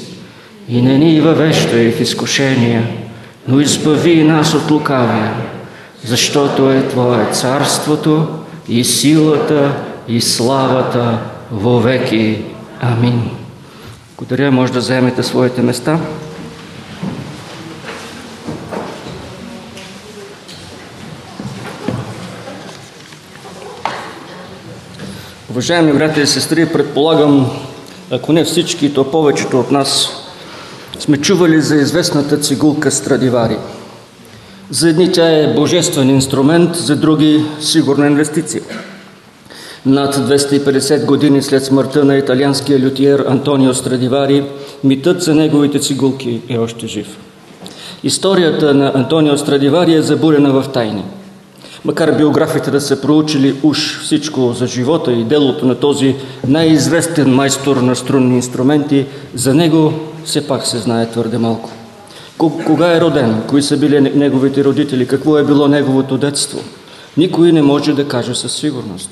И 0.68 0.82
не 0.82 0.98
ни 0.98 1.20
въвеждай 1.20 1.92
в 1.92 2.00
изкушения, 2.00 2.82
но 3.48 3.60
избави 3.60 4.24
нас 4.24 4.54
от 4.54 4.70
лукавия, 4.70 5.32
защото 6.04 6.70
е 6.70 6.88
Твое 6.88 7.26
царството 7.32 8.26
и 8.68 8.84
силата 8.84 9.72
и 10.08 10.20
славата 10.20 11.18
вовеки. 11.52 12.44
Амин. 12.80 13.30
Благодаря, 14.16 14.50
може 14.50 14.72
да 14.72 14.80
заемете 14.80 15.22
своите 15.22 15.62
места. 15.62 15.98
Уважаеми 25.50 25.92
брати 25.92 26.20
и 26.20 26.26
сестри, 26.26 26.72
предполагам, 26.72 27.50
ако 28.10 28.32
не 28.32 28.44
всички, 28.44 28.94
то 28.94 29.10
повечето 29.10 29.60
от 29.60 29.70
нас 29.70 30.08
сме 30.98 31.16
чували 31.18 31.60
за 31.60 31.76
известната 31.76 32.38
цигулка 32.38 32.90
Страдивари. 32.90 33.56
За 34.70 34.88
едни 34.88 35.12
тя 35.12 35.28
е 35.28 35.54
божествен 35.54 36.10
инструмент, 36.10 36.76
за 36.76 36.96
други– 36.96 37.44
сигурна 37.60 38.06
инвестиция. 38.06 38.62
Над 39.88 40.14
250 40.16 41.04
години 41.04 41.42
след 41.42 41.64
смъртта 41.64 42.04
на 42.04 42.16
италианския 42.16 42.84
лютиер 42.84 43.24
Антонио 43.28 43.74
Страдивари, 43.74 44.44
митът 44.84 45.22
за 45.22 45.34
неговите 45.34 45.78
цигулки 45.78 46.40
е 46.48 46.58
още 46.58 46.86
жив. 46.86 47.18
Историята 48.04 48.74
на 48.74 48.92
Антонио 48.94 49.38
Страдивари 49.38 49.94
е 49.94 50.02
забурена 50.02 50.52
в 50.52 50.68
тайни– 50.72 51.04
Макар 51.84 52.16
биографите 52.16 52.70
да 52.70 52.80
са 52.80 53.00
проучили 53.00 53.56
уж 53.62 54.00
всичко 54.00 54.52
за 54.52 54.66
живота 54.66 55.12
и 55.12 55.24
делото 55.24 55.66
на 55.66 55.74
този 55.74 56.16
най-известен 56.46 57.34
майстор 57.34 57.76
на 57.76 57.96
струнни 57.96 58.36
инструменти, 58.36 59.06
за 59.34 59.54
него 59.54 59.92
все 60.24 60.46
пак 60.46 60.66
се 60.66 60.78
знае 60.78 61.10
твърде 61.10 61.38
малко. 61.38 61.70
Кога 62.38 62.96
е 62.96 63.00
роден? 63.00 63.42
Кои 63.48 63.62
са 63.62 63.76
били 63.76 64.00
неговите 64.00 64.64
родители? 64.64 65.06
Какво 65.06 65.38
е 65.38 65.44
било 65.44 65.68
неговото 65.68 66.18
детство? 66.18 66.58
Никой 67.16 67.52
не 67.52 67.62
може 67.62 67.92
да 67.92 68.08
каже 68.08 68.34
със 68.34 68.52
сигурност. 68.52 69.10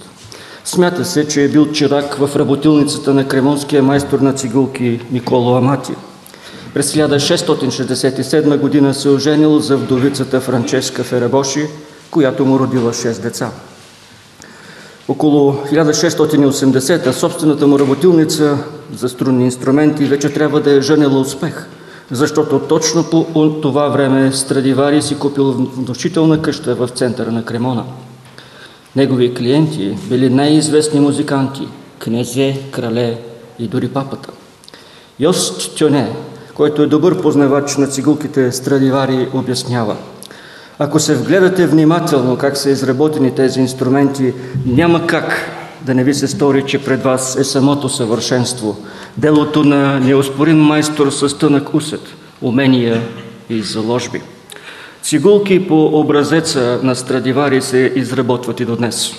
Смята 0.69 1.05
се, 1.05 1.29
че 1.29 1.45
е 1.45 1.49
бил 1.49 1.73
чирак 1.73 2.15
в 2.15 2.37
работилницата 2.37 3.15
на 3.15 3.29
кремонския 3.29 3.83
майстор 3.83 4.19
на 4.19 4.33
цигулки 4.33 5.01
Николо 5.13 5.57
Амати. 5.57 5.93
През 6.75 6.93
1667 6.93 8.59
година 8.59 8.95
се 8.95 9.09
оженил 9.09 9.59
за 9.59 9.77
вдовицата 9.77 10.41
Франческа 10.41 11.05
Ферабоши, 11.05 11.67
която 12.11 12.45
му 12.45 12.59
родила 12.59 12.93
6 12.93 13.23
деца. 13.23 13.51
Около 15.09 15.53
1680 15.53 17.11
собствената 17.11 17.67
му 17.67 17.79
работилница 17.79 18.59
за 18.97 19.09
струнни 19.09 19.45
инструменти 19.45 20.05
вече 20.05 20.33
трябва 20.33 20.61
да 20.61 20.77
е 20.77 20.81
женила 20.81 21.21
успех, 21.21 21.67
защото 22.11 22.59
точно 22.59 23.05
по 23.05 23.25
това 23.63 23.89
време 23.89 24.33
Страдивари 24.33 25.03
си 25.03 25.19
купил 25.19 25.53
внушителна 25.53 26.43
къща 26.43 26.75
в 26.75 26.89
центъра 26.89 27.33
на 27.33 27.45
Кремона. 27.45 27.85
Негови 28.97 29.35
клиенти 29.35 29.97
били 30.09 30.31
най-известни 30.31 31.01
музиканти– 31.01 31.69
князе, 31.99 32.57
крале 32.71 33.19
и 33.59 33.69
дори 33.69 33.89
папата. 33.89 34.29
Йост 35.21 35.77
Тюне, 35.79 36.09
който 36.55 36.83
е 36.83 36.87
добър 36.87 37.23
познавач 37.23 37.77
на 37.77 37.87
цигулките 37.87 38.53
Страдивари, 38.53 39.29
обяснява– 39.35 39.97
ако 40.79 41.01
се 41.01 41.15
вгледате 41.15 41.67
внимателно 41.67 42.37
как 42.37 42.57
са 42.57 42.71
изработени 42.71 43.35
тези 43.35 43.61
инструменти, 43.61 44.33
няма 44.67 45.07
как 45.07 45.51
да 45.83 45.95
не 45.95 46.05
ви 46.05 46.15
се 46.15 46.29
стори, 46.29 46.65
че 46.67 46.85
пред 46.85 47.03
вас 47.03 47.37
е 47.37 47.45
самото 47.45 47.89
съвършенство, 47.89 48.77
делото 49.17 49.65
на 49.65 50.01
неоспорим 50.01 50.59
майстор 50.59 51.11
с 51.11 51.39
тънък 51.39 51.75
усет, 51.75 52.01
умения 52.43 53.03
и 53.51 53.63
заложби. 53.63 54.23
Цигулки 55.07 55.69
по 55.69 56.01
образеца 56.01 56.81
на 56.83 56.97
Страдивари 56.97 57.63
се 57.63 57.93
изработват 57.97 58.61
и 58.61 58.65
до 58.65 58.77
днес. 58.77 59.13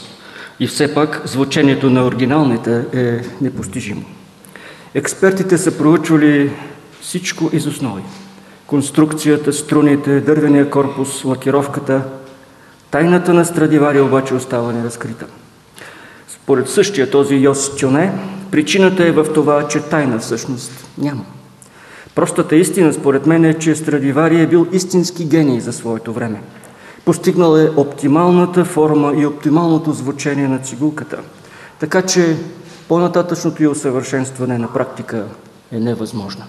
И 0.60 0.67
все 0.67 0.93
пак 0.93 1.21
звучението 1.26 1.89
на 1.89 2.06
оригиналните 2.06 2.86
е 2.93 3.21
непостижимо. 3.41 4.02
Експертите 4.93 5.58
са 5.58 5.78
проучвали 5.78 6.52
всичко 7.02 7.50
из 7.54 7.65
основи 7.65 8.02
конструкцията, 8.65 9.54
струните, 9.54 10.19
дървения 10.19 10.69
корпус, 10.69 11.23
лакировката. 11.23 12.02
Тайната 12.91 13.34
на 13.34 13.45
Страдивари 13.45 14.02
обаче 14.02 14.34
остава 14.34 14.73
неразкрита. 14.73 15.26
Според 16.28 16.69
същия 16.69 17.10
този 17.10 17.36
Йос 17.36 17.76
Чоне, 17.76 18.12
причината 18.52 19.08
е 19.08 19.12
в 19.12 19.34
това, 19.34 19.67
че 19.67 19.80
тайна 19.80 20.19
всъщност 20.19 20.88
няма. 20.97 21.26
Простата 22.18 22.56
истина, 22.56 22.94
според 22.94 23.26
мен, 23.26 23.46
е, 23.46 23.54
че 23.54 23.76
Страдивари 23.76 24.42
е 24.42 24.48
бил 24.48 24.68
истински 24.72 25.26
гений 25.26 25.60
за 25.60 25.74
своето 25.74 26.14
време. 26.14 26.42
Постигнал 27.06 27.58
е 27.58 27.70
оптималната 27.76 28.66
форма 28.66 29.14
и 29.18 29.26
оптималното 29.26 29.92
звучение 29.92 30.48
на 30.48 30.60
цигулката. 30.60 31.18
Така 31.80 32.02
че 32.02 32.36
по-нататъчното 32.88 33.64
и 33.64 33.68
усъвършенстване 33.68 34.58
на 34.58 34.74
практика 34.74 35.26
е 35.72 35.80
невъзможно. 35.80 36.44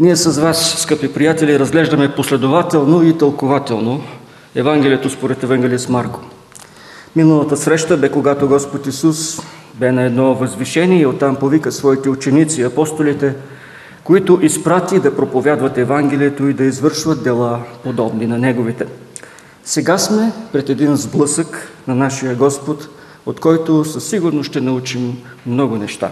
Ние 0.00 0.16
с 0.16 0.40
вас, 0.40 0.74
скъпи 0.78 1.12
приятели, 1.12 1.58
разглеждаме 1.58 2.14
последователно 2.14 3.02
и 3.02 3.18
тълкователно 3.18 4.02
Евангелието 4.54 5.10
според 5.10 5.42
Евангелист 5.42 5.88
Марко. 5.88 6.20
Миналата 7.16 7.56
среща 7.56 7.96
бе 7.96 8.08
когато 8.08 8.48
Господ 8.48 8.86
Исус 8.86 9.40
бе 9.74 9.92
на 9.92 10.02
едно 10.02 10.34
възвишение 10.34 11.00
и 11.00 11.06
оттам 11.06 11.36
повика 11.36 11.72
своите 11.72 12.08
ученици, 12.08 12.62
апостолите, 12.62 13.34
които 14.08 14.38
изпрати 14.42 15.00
да 15.00 15.16
проповядват 15.16 15.78
Евангелието 15.78 16.48
и 16.48 16.52
да 16.52 16.64
извършват 16.64 17.24
дела 17.24 17.60
подобни 17.84 18.26
на 18.26 18.38
Неговите. 18.38 18.86
Сега 19.64 19.98
сме 19.98 20.32
пред 20.52 20.68
един 20.68 20.96
сблъсък 20.96 21.72
на 21.88 21.94
нашия 21.94 22.34
Господ, 22.34 22.88
от 23.26 23.40
който 23.40 23.84
със 23.84 24.08
сигурност 24.08 24.48
ще 24.48 24.60
научим 24.60 25.18
много 25.46 25.76
неща. 25.76 26.10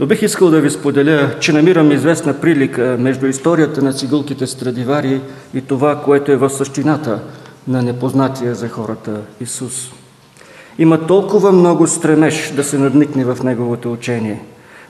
Но 0.00 0.06
бих 0.06 0.22
искал 0.22 0.50
да 0.50 0.60
ви 0.60 0.70
споделя, 0.70 1.30
че 1.40 1.52
намирам 1.52 1.92
известна 1.92 2.40
прилика 2.40 2.96
между 3.00 3.26
историята 3.26 3.82
на 3.82 3.92
цигулките 3.92 4.46
Страдивари 4.46 5.20
и 5.54 5.60
това, 5.60 6.02
което 6.02 6.32
е 6.32 6.36
в 6.36 6.50
същината 6.50 7.20
на 7.68 7.82
непознатия 7.82 8.54
за 8.54 8.68
хората 8.68 9.20
Исус. 9.40 9.90
Има 10.78 11.06
толкова 11.06 11.52
много 11.52 11.86
стремеж 11.86 12.52
да 12.56 12.64
се 12.64 12.78
надникне 12.78 13.24
в 13.24 13.38
Неговото 13.44 13.92
учение, 13.92 14.42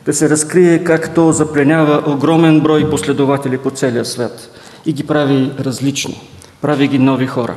да 0.07 0.13
се 0.13 0.31
разкрие 0.31 0.85
как 0.85 1.15
то 1.15 1.33
запленява 1.33 2.03
огромен 2.07 2.61
брой 2.61 2.91
последователи 2.91 3.59
по 3.59 3.71
целия 3.71 4.05
свят 4.05 4.51
и 4.87 4.93
ги 4.93 5.03
прави 5.03 5.51
различни, 5.61 6.21
прави 6.61 6.89
ги 6.89 6.99
нови 6.99 7.27
хора. 7.27 7.57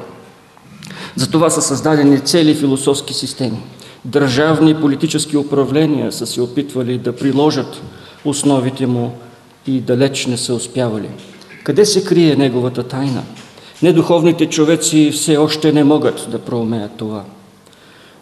Затова 1.15 1.49
са 1.49 1.61
създадени 1.61 2.19
цели 2.19 2.55
философски 2.55 3.13
системи– 3.13 3.63
държавни 4.07 4.75
политически 4.75 5.37
управления 5.37 6.11
са 6.11 6.27
се 6.27 6.41
опитвали 6.41 6.97
да 6.97 7.15
приложат 7.15 7.81
основите 8.25 8.87
му 8.87 9.17
и 9.67 9.81
далеч 9.81 10.25
не 10.25 10.37
са 10.37 10.53
успявали. 10.53 11.09
Къде 11.63 11.85
се 11.85 12.03
крие 12.03 12.35
неговата 12.35 12.83
тайна? 12.83 13.23
Недуховните 13.83 14.45
човеци 14.45 15.11
все 15.11 15.37
още 15.37 15.71
не 15.71 15.83
могат 15.83 16.27
да 16.31 16.39
проумеят 16.39 16.91
това. 16.97 17.23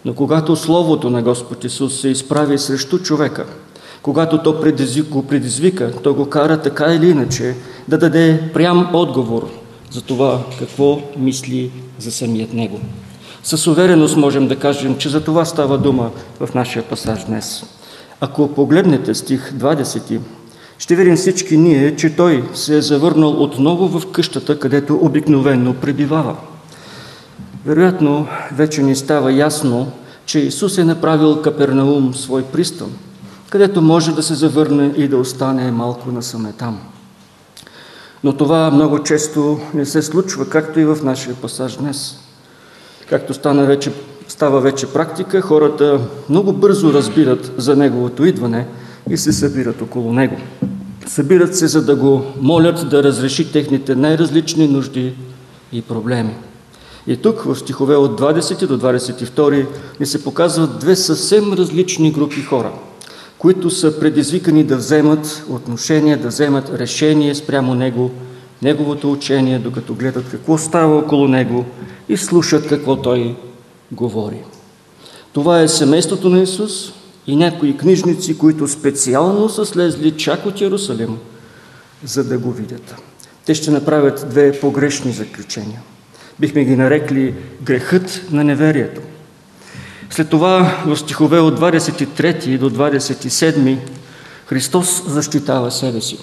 Но 0.05 0.13
когато 0.13 0.55
Словото 0.55 1.09
на 1.09 1.21
Господ 1.21 1.63
Исус 1.63 2.01
се 2.01 2.09
изправи 2.09 2.57
срещу 2.57 2.99
човека, 2.99 3.45
когато 4.05 4.37
то 4.37 4.53
го 5.11 5.23
предизвика, 5.27 5.91
то 6.03 6.13
го 6.13 6.29
кара 6.29 6.61
така 6.61 6.93
или 6.93 7.09
иначе 7.09 7.55
да 7.87 7.97
даде 7.97 8.49
прям 8.53 8.89
отговор 8.93 9.49
за 9.91 10.01
това 10.01 10.41
какво 10.59 10.99
мисли 11.17 11.71
за 11.99 12.11
самият 12.11 12.53
него. 12.53 12.79
С 13.43 13.67
увереност 13.67 14.17
можем 14.17 14.47
да 14.47 14.55
кажем, 14.55 14.97
че 14.97 15.09
за 15.09 15.23
това 15.23 15.45
става 15.45 15.77
дума 15.77 16.11
в 16.39 16.53
нашия 16.53 16.83
пасаж 16.83 17.25
днес. 17.25 17.63
Ако 18.21 18.47
погледнете 18.47 19.13
стих 19.13 19.53
20, 19.53 20.19
ще 20.77 20.95
видим 20.95 21.15
всички 21.15 21.57
ние, 21.57 21.95
че 21.95 22.15
той 22.15 22.43
се 22.53 22.77
е 22.77 22.81
завърнал 22.81 23.43
отново 23.43 23.99
в 23.99 24.11
къщата, 24.11 24.59
където 24.59 24.99
обикновенно 25.01 25.73
пребивава. 25.73 26.35
Вероятно, 27.65 28.27
вече 28.51 28.83
ни 28.83 28.95
става 28.95 29.33
ясно, 29.33 29.91
че 30.25 30.39
Исус 30.39 30.77
е 30.77 30.83
направил 30.83 31.41
Капернаум 31.41 32.13
свой 32.13 32.43
пристан, 32.43 32.91
където 33.49 33.81
може 33.81 34.11
да 34.11 34.23
се 34.23 34.33
завърне 34.33 34.93
и 34.97 35.07
да 35.07 35.17
остане 35.17 35.71
малко 35.71 36.11
насаме 36.11 36.53
там. 36.57 36.79
Но 38.23 38.33
това 38.33 38.71
много 38.71 39.03
често 39.03 39.59
не 39.73 39.85
се 39.85 40.01
случва, 40.01 40.49
както 40.49 40.79
и 40.79 40.85
в 40.85 40.97
нашия 41.03 41.35
пасаж 41.35 41.77
днес. 41.77 42.19
Както 43.09 43.33
стана 43.33 43.65
вече, 43.65 43.91
става 44.27 44.61
вече 44.61 44.93
практика, 44.93 45.41
хората 45.41 45.99
много 46.29 46.53
бързо 46.53 46.93
разбират 46.93 47.51
за 47.57 47.75
Неговото 47.75 48.25
идване 48.25 48.67
и 49.09 49.17
се 49.17 49.31
събират 49.31 49.81
около 49.81 50.13
Него. 50.13 50.37
Събират 51.07 51.55
се, 51.55 51.67
за 51.67 51.85
да 51.85 51.95
го 51.95 52.25
молят 52.41 52.89
да 52.89 53.03
разреши 53.03 53.51
техните 53.51 53.95
най-различни 53.95 54.67
нужди 54.67 55.13
и 55.71 55.81
проблеми. 55.81 56.35
И 57.07 57.17
тук 57.17 57.41
в 57.41 57.55
стихове 57.55 57.95
от 57.95 58.21
20 58.21 58.67
до 58.67 58.79
22 58.79 59.67
ни 59.99 60.05
се 60.05 60.23
показват 60.23 60.79
две 60.79 60.95
съвсем 60.95 61.53
различни 61.53 62.11
групи 62.11 62.41
хора, 62.41 62.71
които 63.45 63.69
са 63.69 63.99
предизвикани 63.99 64.63
да 64.63 64.77
вземат 64.77 65.45
отношение, 65.49 66.17
да 66.17 66.27
вземат 66.27 66.69
решение 66.73 67.35
спрямо 67.35 67.75
Него, 67.75 68.11
Неговото 68.61 69.11
учение, 69.11 69.59
докато 69.59 69.93
гледат 69.93 70.29
какво 70.29 70.57
става 70.57 70.97
около 70.97 71.27
Него 71.27 71.65
и 72.09 72.17
слушат 72.17 72.67
какво 72.67 72.95
Той 72.95 73.35
говори. 73.91 74.41
Това 75.33 75.61
е 75.61 75.67
семейството 75.67 76.29
на 76.29 76.41
Исус 76.41 76.93
и 77.27 77.35
някои 77.35 77.77
книжници, 77.77 78.37
които 78.37 78.67
специално 78.67 79.49
са 79.49 79.65
слезли 79.65 80.11
чак 80.11 80.45
от 80.45 80.61
Иерусалим, 80.61 81.17
за 82.03 82.23
да 82.23 82.37
го 82.37 82.51
видят. 82.51 82.95
Те 83.45 83.55
ще 83.55 83.71
направят 83.71 84.25
две 84.29 84.59
погрешни 84.59 85.11
заключения. 85.11 85.81
Бихме 86.39 86.65
ги 86.65 86.75
нарекли 86.75 87.33
грехът 87.63 88.21
на 88.31 88.43
неверието. 88.43 89.01
След 90.09 90.29
това 90.29 90.77
в 90.85 90.97
стихове 90.97 91.39
от 91.39 91.59
23 91.59 92.57
до 92.57 92.69
27 92.69 93.77
Христос 94.47 95.03
защитава 95.07 95.71
себе 95.71 96.01
си. 96.01 96.17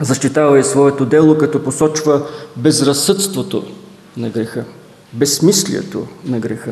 Защитава 0.00 0.58
и 0.58 0.64
своето 0.64 1.06
дело, 1.06 1.38
като 1.38 1.64
посочва 1.64 2.22
безразсъдството 2.56 3.64
на 4.16 4.28
греха, 4.28 4.64
безсмислието 5.12 6.06
на 6.24 6.40
греха. 6.40 6.70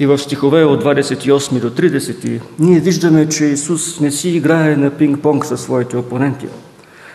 И 0.00 0.06
в 0.06 0.18
стихове 0.18 0.64
от 0.64 0.84
28 0.84 1.60
до 1.60 1.70
30 1.70 2.40
ние 2.58 2.80
виждаме, 2.80 3.28
че 3.28 3.44
Исус 3.44 4.00
не 4.00 4.10
си 4.10 4.28
играе 4.28 4.76
на 4.76 4.90
пинг-понг 4.90 5.44
със 5.44 5.62
своите 5.62 5.96
опоненти. 5.96 6.46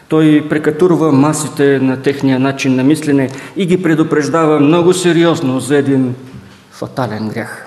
Той 0.10 0.48
прекатурва 0.50 1.12
масите 1.12 1.80
на 1.80 2.02
техния 2.02 2.40
начин 2.40 2.76
на 2.76 2.84
мислене 2.84 3.30
и 3.56 3.66
ги 3.66 3.84
предупреждава 3.84 4.60
много 4.60 4.94
сериозно 4.94 5.60
за 5.60 5.78
един 5.78 6.16
фатален 6.72 7.30
грях. 7.30 7.67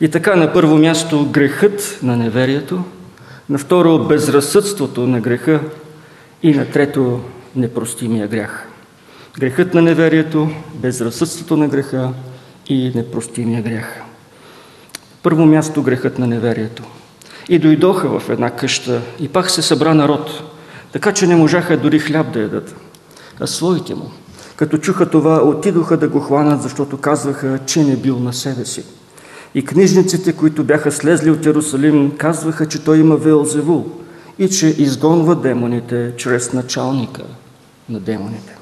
И 0.00 0.08
така 0.08 0.36
на 0.36 0.52
първо 0.52 0.76
място 0.76 1.28
грехът 1.30 1.98
на 2.02 2.16
неверието, 2.16 2.84
на 3.48 3.58
второ 3.58 3.98
безразсъдството 3.98 5.06
на 5.06 5.20
греха 5.20 5.60
и 6.42 6.54
на 6.54 6.70
трето 6.70 7.20
непростимия 7.56 8.28
грях. 8.28 8.68
Грехът 9.38 9.74
на 9.74 9.82
неверието, 9.82 10.50
безразсъдството 10.74 11.56
на 11.56 11.68
греха 11.68 12.08
и 12.66 12.92
непростимия 12.94 13.62
грях. 13.62 14.00
Първо 15.22 15.46
място 15.46 15.82
грехът 15.82 16.18
на 16.18 16.26
неверието. 16.26 16.82
И 17.48 17.58
дойдоха 17.58 18.20
в 18.20 18.28
една 18.28 18.50
къща 18.50 19.02
и 19.20 19.28
пак 19.28 19.50
се 19.50 19.62
събра 19.62 19.94
народ, 19.94 20.42
така 20.92 21.12
че 21.12 21.26
не 21.26 21.36
можаха 21.36 21.76
дори 21.76 21.98
хляб 21.98 22.32
да 22.32 22.40
ядат. 22.40 22.74
А 23.40 23.46
своите 23.46 23.94
му, 23.94 24.10
като 24.56 24.78
чуха 24.78 25.10
това, 25.10 25.42
отидоха 25.42 25.96
да 25.96 26.08
го 26.08 26.20
хванат, 26.20 26.62
защото 26.62 26.98
казваха, 26.98 27.58
че 27.66 27.84
не 27.84 27.96
бил 27.96 28.18
на 28.18 28.32
себе 28.32 28.64
си. 28.64 28.84
И 29.54 29.64
книжниците, 29.64 30.32
които 30.32 30.64
бяха 30.64 30.92
слезли 30.92 31.30
от 31.30 31.46
Иерусалим, 31.46 32.12
казваха, 32.18 32.66
че 32.66 32.84
той 32.84 32.98
има 32.98 33.16
Велзевул 33.16 33.86
и 34.38 34.48
че 34.48 34.66
изгонва 34.66 35.34
демоните 35.34 36.12
чрез 36.16 36.52
началника 36.52 37.22
на 37.88 38.00
демоните. 38.00 38.56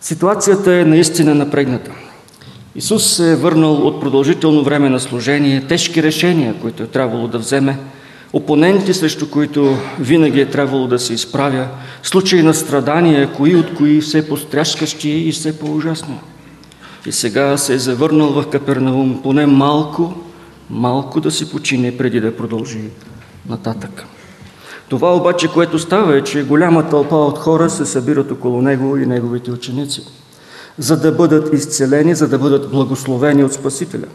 Ситуацията 0.00 0.74
е 0.74 0.84
наистина 0.84 1.34
напрегната. 1.34 1.90
Исус 2.76 3.16
се 3.16 3.32
е 3.32 3.36
върнал 3.36 3.74
от 3.74 4.00
продължително 4.00 4.64
време 4.64 4.88
на 4.88 5.00
служение, 5.00 5.66
тежки 5.68 6.02
решения, 6.02 6.54
които 6.60 6.82
е 6.82 6.86
трябвало 6.86 7.28
да 7.28 7.38
вземе, 7.38 7.78
опоненти, 8.32 8.94
срещу 8.94 9.30
които 9.30 9.76
винаги 10.00 10.40
е 10.40 10.50
трябвало 10.50 10.86
да 10.86 10.98
се 10.98 11.14
изправя, 11.14 11.68
случаи 12.02 12.42
на 12.42 12.54
страдания, 12.54 13.32
кои 13.32 13.56
от 13.56 13.74
кои 13.74 14.00
все 14.00 14.28
постряскащи 14.28 15.10
и 15.10 15.32
все 15.32 15.58
по-ужасни. 15.58 16.14
И 17.06 17.12
сега 17.12 17.56
се 17.56 17.74
е 17.74 17.78
завърнал 17.78 18.32
в 18.32 18.50
Капернаум 18.50 19.20
поне 19.22 19.46
малко, 19.46 20.14
малко 20.70 21.20
да 21.20 21.30
си 21.30 21.50
почине 21.50 21.96
преди 21.96 22.20
да 22.20 22.36
продължи 22.36 22.80
нататък. 23.48 24.04
Това 24.88 25.16
обаче, 25.16 25.52
което 25.52 25.78
става 25.78 26.16
е, 26.16 26.24
че 26.24 26.44
голяма 26.44 26.88
тълпа 26.88 27.16
от 27.16 27.38
хора 27.38 27.70
се 27.70 27.86
събират 27.86 28.30
около 28.30 28.62
него 28.62 28.96
и 28.96 29.06
неговите 29.06 29.50
ученици, 29.50 30.02
за 30.78 31.00
да 31.00 31.12
бъдат 31.12 31.54
изцелени, 31.54 32.14
за 32.14 32.28
да 32.28 32.38
бъдат 32.38 32.70
благословени 32.70 33.44
от 33.44 33.52
Спасителя. 33.52 34.06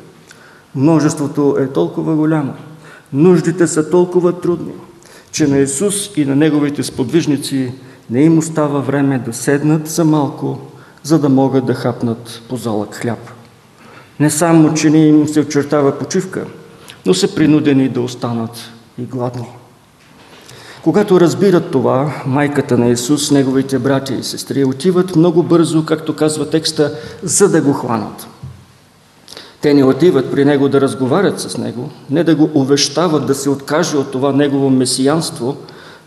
Множеството 0.75 1.55
е 1.59 1.67
толкова 1.67 2.15
голямо, 2.15 2.53
нуждите 3.13 3.67
са 3.67 3.89
толкова 3.89 4.39
трудни, 4.39 4.73
че 5.31 5.47
на 5.47 5.57
Исус 5.57 6.11
и 6.17 6.25
на 6.25 6.35
неговите 6.35 6.83
сподвижници 6.83 7.71
не 8.09 8.21
им 8.21 8.37
остава 8.37 8.79
време 8.79 9.19
да 9.25 9.33
седнат 9.33 9.87
за 9.87 10.05
малко 10.05 10.59
за 11.03 11.19
да 11.19 11.29
могат 11.29 11.65
да 11.65 11.73
хапнат 11.73 12.41
по 12.49 12.57
залък 12.57 12.95
хляб. 12.95 13.31
Не 14.19 14.29
само, 14.29 14.73
че 14.73 14.89
не 14.89 15.07
им 15.07 15.27
се 15.27 15.39
очертава 15.39 15.97
почивка, 15.97 16.45
но 17.05 17.13
са 17.13 17.35
принудени 17.35 17.89
да 17.89 18.01
останат 18.01 18.71
и 18.97 19.03
гладни. 19.03 19.47
Когато 20.83 21.21
разбират 21.21 21.71
това, 21.71 22.13
майката 22.25 22.77
на 22.77 22.89
Исус, 22.89 23.31
неговите 23.31 23.79
братя 23.79 24.13
и 24.13 24.23
сестри 24.23 24.65
отиват 24.65 25.15
много 25.15 25.43
бързо, 25.43 25.85
както 25.85 26.15
казва 26.15 26.49
текста, 26.49 26.93
за 27.23 27.49
да 27.49 27.61
го 27.61 27.73
хванат. 27.73 28.27
Те 29.61 29.73
не 29.73 29.83
отиват 29.83 30.31
при 30.31 30.45
него 30.45 30.69
да 30.69 30.81
разговарят 30.81 31.39
с 31.39 31.57
него, 31.57 31.89
не 32.09 32.23
да 32.23 32.35
го 32.35 32.49
увещават 32.53 33.25
да 33.25 33.35
се 33.35 33.49
откаже 33.49 33.97
от 33.97 34.11
това 34.11 34.31
негово 34.31 34.69
месиянство, 34.69 35.57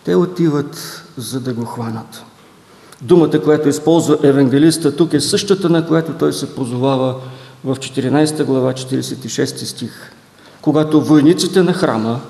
те 0.05 0.15
отиват 0.15 1.05
за 1.17 1.41
да 1.41 1.53
го 1.53 1.65
хванат. 1.65 2.25
Думата, 3.03 3.43
която 3.45 3.69
използва 3.69 4.19
евангелиста 4.23 4.97
тук 4.97 5.12
е 5.12 5.21
същата, 5.21 5.69
на 5.69 5.87
която 5.87 6.12
той 6.12 6.33
се 6.33 6.55
позовава 6.55 7.15
в 7.65 7.77
14 7.77 8.45
глава, 8.45 8.73
46 8.73 9.65
стих, 9.65 10.12
когато 10.61 11.01
войниците 11.01 11.62
на 11.62 11.73
храма 11.73 12.21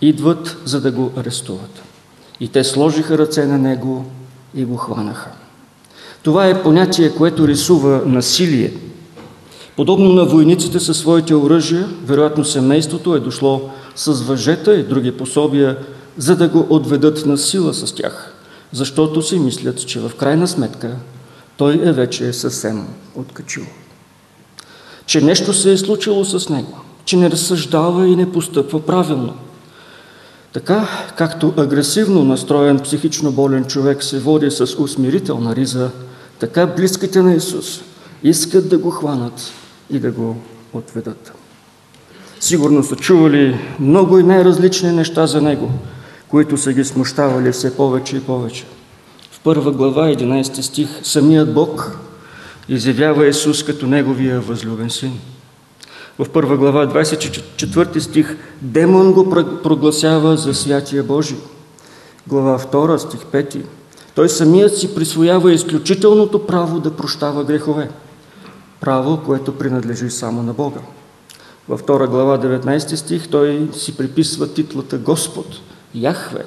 идват, 0.00 0.56
за 0.64 0.80
да 0.80 0.90
го 0.90 1.12
арестуват. 1.16 1.82
И 2.40 2.48
те 2.48 2.64
сложиха 2.64 3.18
ръце 3.18 3.46
на 3.46 3.58
него 3.58 4.04
и 4.54 4.64
го 4.64 4.76
хванаха. 4.76 5.30
Това 6.22 6.46
е 6.46 6.62
понятие, 6.62 7.14
което 7.14 7.48
рисува 7.48 8.02
насилие. 8.06 8.72
Подобно 9.76 10.12
на 10.12 10.24
войниците 10.24 10.80
със 10.80 10.98
своите 10.98 11.34
оръжия, 11.34 11.88
вероятно 12.04 12.44
семейството 12.44 13.14
е 13.14 13.20
дошло 13.20 13.70
с 13.96 14.12
въжета 14.12 14.74
и 14.74 14.82
други 14.82 15.12
пособия, 15.12 15.78
за 16.18 16.36
да 16.36 16.48
го 16.48 16.66
отведат 16.70 17.26
на 17.26 17.38
сила 17.38 17.74
с 17.74 17.94
тях– 17.94 18.32
защото 18.76 19.22
си 19.22 19.38
мислят, 19.38 19.86
че 19.86 20.00
в 20.00 20.12
крайна 20.18 20.48
сметка 20.48 20.96
той 21.56 21.74
е 21.74 21.92
вече 21.92 22.32
съвсем 22.32 22.86
откачил. 23.14 23.62
Че 25.06 25.20
нещо 25.20 25.52
се 25.52 25.72
е 25.72 25.76
случило 25.76 26.24
с 26.24 26.48
него, 26.48 26.78
че 27.04 27.16
не 27.16 27.30
разсъждава 27.30 28.08
и 28.08 28.16
не 28.16 28.32
постъпва 28.32 28.86
правилно. 28.86 29.34
Така, 30.52 30.88
както 31.16 31.54
агресивно 31.56 32.24
настроен 32.24 32.78
психично 32.78 33.32
болен 33.32 33.64
човек 33.64 34.02
се 34.04 34.18
води 34.18 34.50
с 34.50 34.76
усмирителна 34.78 35.56
риза, 35.56 35.90
така 36.38 36.66
близките 36.66 37.22
на 37.22 37.34
Исус 37.34 37.80
искат 38.22 38.68
да 38.68 38.78
го 38.78 38.90
хванат 38.90 39.52
и 39.90 39.98
да 39.98 40.10
го 40.10 40.36
отведат. 40.72 41.32
Сигурно 42.40 42.84
са 42.84 42.96
чували 42.96 43.58
много 43.80 44.18
и 44.18 44.22
най-различни 44.22 44.92
неща 44.92 45.26
за 45.26 45.40
Него– 45.40 45.70
които 46.28 46.56
са 46.56 46.72
ги 46.72 46.84
смущавали 46.84 47.52
все 47.52 47.76
повече 47.76 48.16
и 48.16 48.20
повече. 48.20 48.64
В 49.30 49.40
първа 49.40 49.72
глава, 49.72 50.06
11 50.06 50.60
стих, 50.60 50.88
самият 51.02 51.54
Бог 51.54 51.98
изявява 52.68 53.26
Исус 53.26 53.62
като 53.62 53.86
Неговия 53.86 54.40
възлюбен 54.40 54.90
син. 54.90 55.12
В 56.18 56.28
първа 56.28 56.56
глава, 56.56 56.86
24 56.86 57.98
стих, 57.98 58.36
демон 58.62 59.12
го 59.12 59.30
прогласява 59.62 60.36
за 60.36 60.54
святия 60.54 61.04
Божий. 61.04 61.38
Глава 62.26 62.58
2, 62.58 62.96
стих 62.96 63.20
5. 63.20 63.64
Той 64.14 64.28
самият 64.28 64.78
си 64.78 64.94
присвоява 64.94 65.52
изключителното 65.52 66.46
право 66.46 66.80
да 66.80 66.96
прощава 66.96 67.44
грехове. 67.44 67.90
Право, 68.80 69.20
което 69.26 69.58
принадлежи 69.58 70.10
само 70.10 70.42
на 70.42 70.52
Бога. 70.52 70.80
Във 71.68 71.82
2 71.82 72.08
глава, 72.08 72.38
19 72.38 72.94
стих, 72.94 73.28
той 73.28 73.68
си 73.72 73.96
приписва 73.96 74.54
титлата 74.54 74.98
Господ– 74.98 75.46
Яхве, 75.96 76.44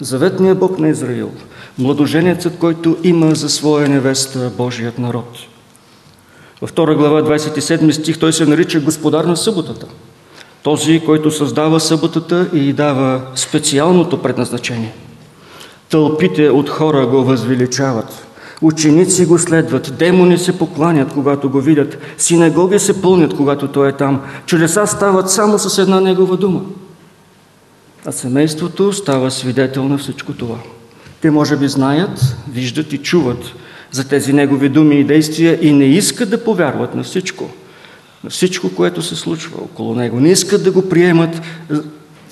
заветният 0.00 0.58
Бог 0.58 0.78
на 0.78 0.88
Израил, 0.88 1.30
младоженецът, 1.78 2.58
който 2.58 2.96
има 3.02 3.34
за 3.34 3.48
своя 3.48 3.88
невеста 3.88 4.50
Божият 4.56 4.98
народ. 4.98 5.38
Във 6.62 6.72
2 6.72 6.96
глава 6.96 7.22
27 7.22 7.90
стих 7.90 8.18
той 8.18 8.32
се 8.32 8.46
нарича 8.46 8.80
Господар 8.80 9.24
на 9.24 9.36
съботата. 9.36 9.86
Този, 10.62 11.00
който 11.00 11.30
създава 11.30 11.80
съботата 11.80 12.48
и 12.52 12.72
дава 12.72 13.22
специалното 13.34 14.22
предназначение. 14.22 14.94
Тълпите 15.90 16.50
от 16.50 16.68
хора 16.68 17.06
го 17.06 17.24
възвеличават. 17.24 18.26
Ученици 18.62 19.26
го 19.26 19.38
следват, 19.38 19.96
демони 19.98 20.38
се 20.38 20.58
покланят, 20.58 21.12
когато 21.12 21.50
го 21.50 21.60
видят, 21.60 21.98
синагоги 22.18 22.78
се 22.78 23.02
пълнят, 23.02 23.36
когато 23.36 23.68
той 23.68 23.88
е 23.88 23.92
там. 23.92 24.20
Чудеса 24.46 24.86
стават 24.86 25.30
само 25.30 25.58
с 25.58 25.78
една 25.78 26.00
негова 26.00 26.36
дума– 26.36 26.60
а 28.06 28.12
семейството 28.12 28.92
става 28.92 29.30
свидетел 29.30 29.88
на 29.88 29.98
всичко 29.98 30.32
това. 30.32 30.58
Те 31.20 31.30
може 31.30 31.56
би 31.56 31.68
знаят, 31.68 32.36
виждат 32.52 32.92
и 32.92 32.98
чуват 32.98 33.54
за 33.90 34.08
тези 34.08 34.32
негови 34.32 34.68
думи 34.68 35.00
и 35.00 35.04
действия 35.04 35.58
и 35.62 35.72
не 35.72 35.84
искат 35.84 36.30
да 36.30 36.44
повярват 36.44 36.94
на 36.94 37.02
всичко, 37.02 37.50
на 38.24 38.30
всичко, 38.30 38.74
което 38.74 39.02
се 39.02 39.16
случва 39.16 39.58
около 39.62 39.94
него. 39.94 40.20
Не 40.20 40.30
искат 40.30 40.64
да 40.64 40.70
го 40.70 40.88
приемат 40.88 41.40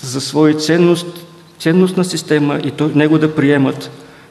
за 0.02 0.20
своя 0.20 0.54
ценност, 0.54 1.26
ценностна 1.58 2.04
система 2.04 2.60
и 2.64 2.70
то, 2.70 2.90
него 2.94 3.18
да 3.18 3.34
приемат 3.34 3.90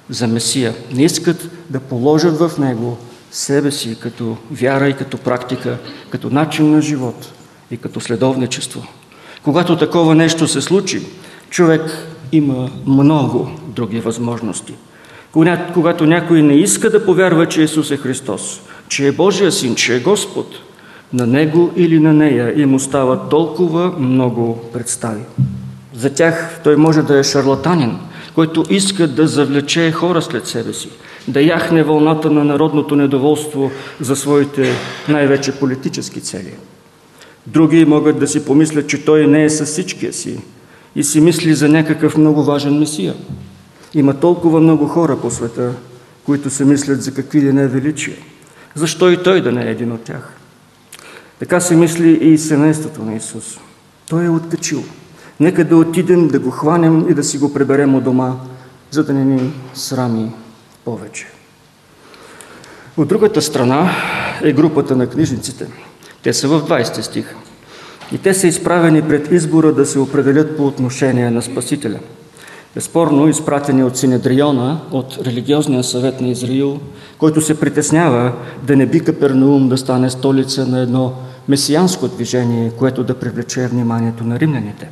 за 0.09 0.27
Месия. 0.27 0.73
Не 0.91 1.03
искат 1.03 1.49
да 1.69 1.79
положат 1.79 2.37
в 2.37 2.51
него 2.59 2.97
себе 3.31 3.71
си 3.71 3.97
като 3.99 4.37
вяра 4.51 4.89
и 4.89 4.93
като 4.93 5.17
практика, 5.17 5.77
като 6.09 6.29
начин 6.29 6.71
на 6.71 6.81
живот 6.81 7.31
и 7.71 7.77
като 7.77 7.99
следовничество. 7.99 8.87
Когато 9.43 9.77
такова 9.77 10.15
нещо 10.15 10.47
се 10.47 10.61
случи, 10.61 11.01
човек 11.53 11.81
има 12.31 12.69
много 12.85 13.51
други 13.67 13.99
възможности. 13.99 14.73
Когато 15.73 16.05
някой 16.05 16.41
не 16.41 16.53
иска 16.53 16.89
да 16.89 17.05
повярва, 17.05 17.47
че 17.47 17.61
Исус 17.61 17.91
е 17.91 17.97
Христос, 17.97 18.61
че 18.87 19.07
е 19.07 19.11
Божия 19.11 19.51
син, 19.51 19.75
че 19.75 19.95
е 19.95 19.99
Господ, 19.99 20.47
на 21.13 21.27
него 21.27 21.71
или 21.75 21.99
на 21.99 22.13
нея 22.13 22.61
им 22.61 22.75
остават 22.75 23.29
толкова 23.29 23.93
много 23.99 24.69
представи. 24.73 25.21
За 25.93 26.13
тях 26.13 26.59
той 26.63 26.75
може 26.75 27.01
да 27.01 27.19
е 27.19 27.23
шарлатанин, 27.23 27.97
който 28.35 28.65
иска 28.69 29.07
да 29.07 29.27
завлече 29.27 29.91
хора 29.91 30.21
след 30.21 30.47
себе 30.47 30.73
си, 30.73 30.89
да 31.27 31.41
яхне 31.41 31.83
вълната 31.83 32.31
на 32.31 32.43
народното 32.43 32.95
недоволство 32.95 33.71
за 33.99 34.15
своите 34.15 34.71
най-вече 35.09 35.51
политически 35.51 36.21
цели. 36.21 36.53
Други 37.47 37.85
могат 37.85 38.19
да 38.19 38.27
си 38.27 38.45
помислят, 38.45 38.89
че 38.89 39.05
той 39.05 39.27
не 39.27 39.43
е 39.43 39.49
със 39.49 39.69
всичкия 39.69 40.13
си 40.13 40.39
и 40.95 41.03
си 41.03 41.21
мисли 41.21 41.53
за 41.53 41.69
някакъв 41.69 42.17
много 42.17 42.43
важен 42.43 42.79
месия. 42.79 43.13
Има 43.93 44.13
толкова 44.13 44.61
много 44.61 44.87
хора 44.87 45.21
по 45.21 45.31
света, 45.31 45.73
които 46.25 46.49
се 46.49 46.65
мислят 46.65 47.03
за 47.03 47.13
какви 47.13 47.41
ли 47.41 47.53
не 47.53 47.67
величия. 47.67 48.17
Защо 48.75 49.09
и 49.09 49.23
той 49.23 49.41
да 49.41 49.51
не 49.51 49.65
е 49.65 49.71
един 49.71 49.91
от 49.91 50.03
тях? 50.03 50.33
Така 51.39 51.59
се 51.59 51.75
мисли 51.75 52.11
и 52.11 52.37
семейството 52.37 53.01
на 53.01 53.15
Исус. 53.15 53.59
Той 54.09 54.25
е 54.25 54.29
откачил. 54.29 54.83
Нека 55.39 55.63
да 55.63 55.77
отидем, 55.77 56.27
да 56.27 56.39
го 56.39 56.51
хванем 56.51 57.05
и 57.09 57.13
да 57.13 57.23
си 57.23 57.37
го 57.37 57.53
преберем 57.53 57.95
от 57.95 58.03
дома, 58.03 58.35
за 58.91 59.03
да 59.03 59.13
не 59.13 59.25
ни 59.25 59.53
срами 59.73 60.31
повече. 60.85 61.27
От 62.97 63.07
другата 63.07 63.41
страна 63.41 63.91
е 64.41 64.53
групата 64.53 64.95
на 64.95 65.07
книжниците. 65.07 65.67
Те 66.23 66.33
са 66.33 66.47
в 66.47 66.61
20 66.69 67.01
стих. 67.01 67.35
И 68.11 68.17
те 68.17 68.33
са 68.33 68.47
изправени 68.47 69.01
пред 69.01 69.31
избора 69.31 69.73
да 69.73 69.85
се 69.85 69.99
определят 69.99 70.57
по 70.57 70.67
отношение 70.67 71.31
на 71.31 71.41
Спасителя. 71.41 71.99
Безспорно, 72.75 73.27
изпратени 73.27 73.83
от 73.83 73.97
Синедриона, 73.97 74.79
от 74.91 75.17
религиозния 75.25 75.83
съвет 75.83 76.21
на 76.21 76.27
Израил, 76.27 76.79
който 77.17 77.41
се 77.41 77.59
притеснява 77.59 78.33
да 78.63 78.75
не 78.75 78.85
би 78.85 78.99
Капернаум 78.99 79.69
да 79.69 79.77
стане 79.77 80.09
столица 80.09 80.67
на 80.67 80.79
едно 80.79 81.13
месианско 81.47 82.07
движение, 82.07 82.71
което 82.79 83.03
да 83.03 83.13
привлече 83.13 83.67
вниманието 83.67 84.23
на 84.23 84.39
римляните 84.39 84.89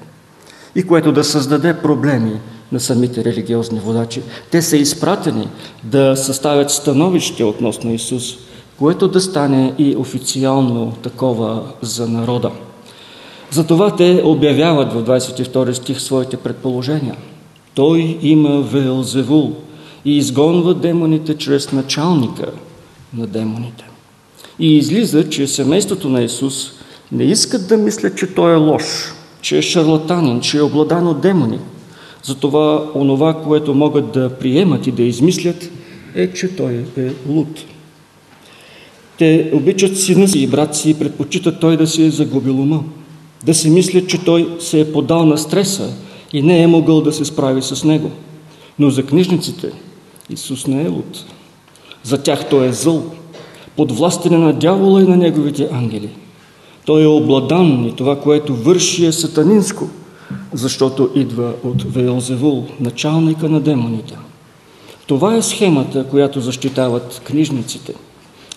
и 0.76 0.84
което 0.84 1.12
да 1.12 1.24
създаде 1.24 1.74
проблеми 1.74 2.40
на 2.72 2.80
самите 2.80 3.24
религиозни 3.24 3.80
водачи. 3.80 4.22
Те 4.52 4.62
са 4.62 4.78
изпратени 4.78 5.48
да 5.84 6.16
съставят 6.16 6.72
становище 6.72 7.44
относно 7.44 7.94
Исус, 7.94 8.24
което 8.80 9.08
да 9.08 9.22
стане 9.22 9.74
и 9.78 9.96
официално 9.96 10.92
такова 11.04 11.64
за 11.82 12.08
народа. 12.08 12.52
Затова 13.52 13.96
те 13.96 14.22
обявяват 14.26 14.94
в 14.94 15.04
22 15.04 15.72
стих 15.72 16.02
своите 16.02 16.38
предположения. 16.38 17.16
Той 17.74 18.18
има 18.22 18.62
Велзевул 18.62 19.54
и 20.06 20.18
изгонва 20.18 20.74
демоните 20.74 21.38
чрез 21.38 21.72
началника 21.72 22.52
на 23.18 23.28
демоните. 23.28 23.84
И 24.60 24.78
излиза, 24.78 25.30
че 25.30 25.48
семейството 25.48 26.10
на 26.10 26.22
Исус 26.22 26.72
не 27.12 27.24
искат 27.24 27.68
да 27.68 27.78
мислят, 27.78 28.18
че 28.18 28.28
той 28.28 28.54
е 28.54 28.56
лош, 28.56 28.84
че 29.42 29.58
е 29.58 29.62
шарлатанин, 29.62 30.42
че 30.42 30.58
е 30.58 30.62
обладан 30.62 31.08
от 31.08 31.22
демони. 31.22 31.60
Затова 32.24 32.86
онова, 32.96 33.44
което 33.44 33.74
могат 33.74 34.12
да 34.12 34.30
приемат 34.30 34.88
и 34.88 34.92
да 34.92 35.04
измислят, 35.04 35.70
е, 36.16 36.34
че 36.34 36.56
той 36.56 36.86
е 36.98 37.12
луд. 37.30 37.60
Те 39.18 39.52
обичат 39.54 40.00
сина 40.00 40.28
си 40.28 40.40
и 40.40 40.48
брат 40.48 40.76
си 40.76 40.90
и 40.90 40.94
предпочитат 40.94 41.60
той 41.60 41.78
да 41.78 41.88
си 41.88 42.06
е 42.06 42.12
загубил 42.12 42.62
ума. 42.62 42.84
Да 43.46 43.54
си 43.54 43.70
мислят, 43.70 44.10
че 44.10 44.24
той 44.26 44.56
се 44.60 44.80
е 44.80 44.92
подал 44.92 45.26
на 45.26 45.38
стреса 45.38 45.94
и 46.34 46.42
не 46.42 46.62
е 46.62 46.68
могъл 46.68 47.02
да 47.02 47.14
се 47.14 47.26
справи 47.26 47.62
с 47.62 47.84
него. 47.84 48.12
Но 48.80 48.90
за 48.90 49.06
книжниците 49.06 49.72
Исус 50.30 50.68
не 50.68 50.84
е 50.84 50.88
луд. 50.88 51.26
За 52.04 52.24
тях 52.24 52.50
той 52.50 52.68
е 52.68 52.72
зъл, 52.72 53.04
подвластен 53.76 54.42
на 54.42 54.54
дявола 54.54 55.02
и 55.02 55.08
на 55.08 55.18
неговите 55.18 55.70
ангели. 55.72 56.10
Той 56.86 57.04
е 57.04 57.08
обладан 57.08 57.86
и 57.88 57.96
това, 57.96 58.20
което 58.20 58.56
върши 58.56 59.06
е 59.06 59.12
сатанинско, 59.12 59.90
защото 60.54 61.10
идва 61.16 61.54
от 61.64 61.94
Вейлзевул, 61.94 62.66
началника 62.80 63.50
на 63.50 63.60
демоните. 63.60 64.18
Това 65.08 65.36
е 65.36 65.42
схемата, 65.42 66.04
която 66.04 66.42
защитават 66.42 67.22
книжниците. 67.24 67.94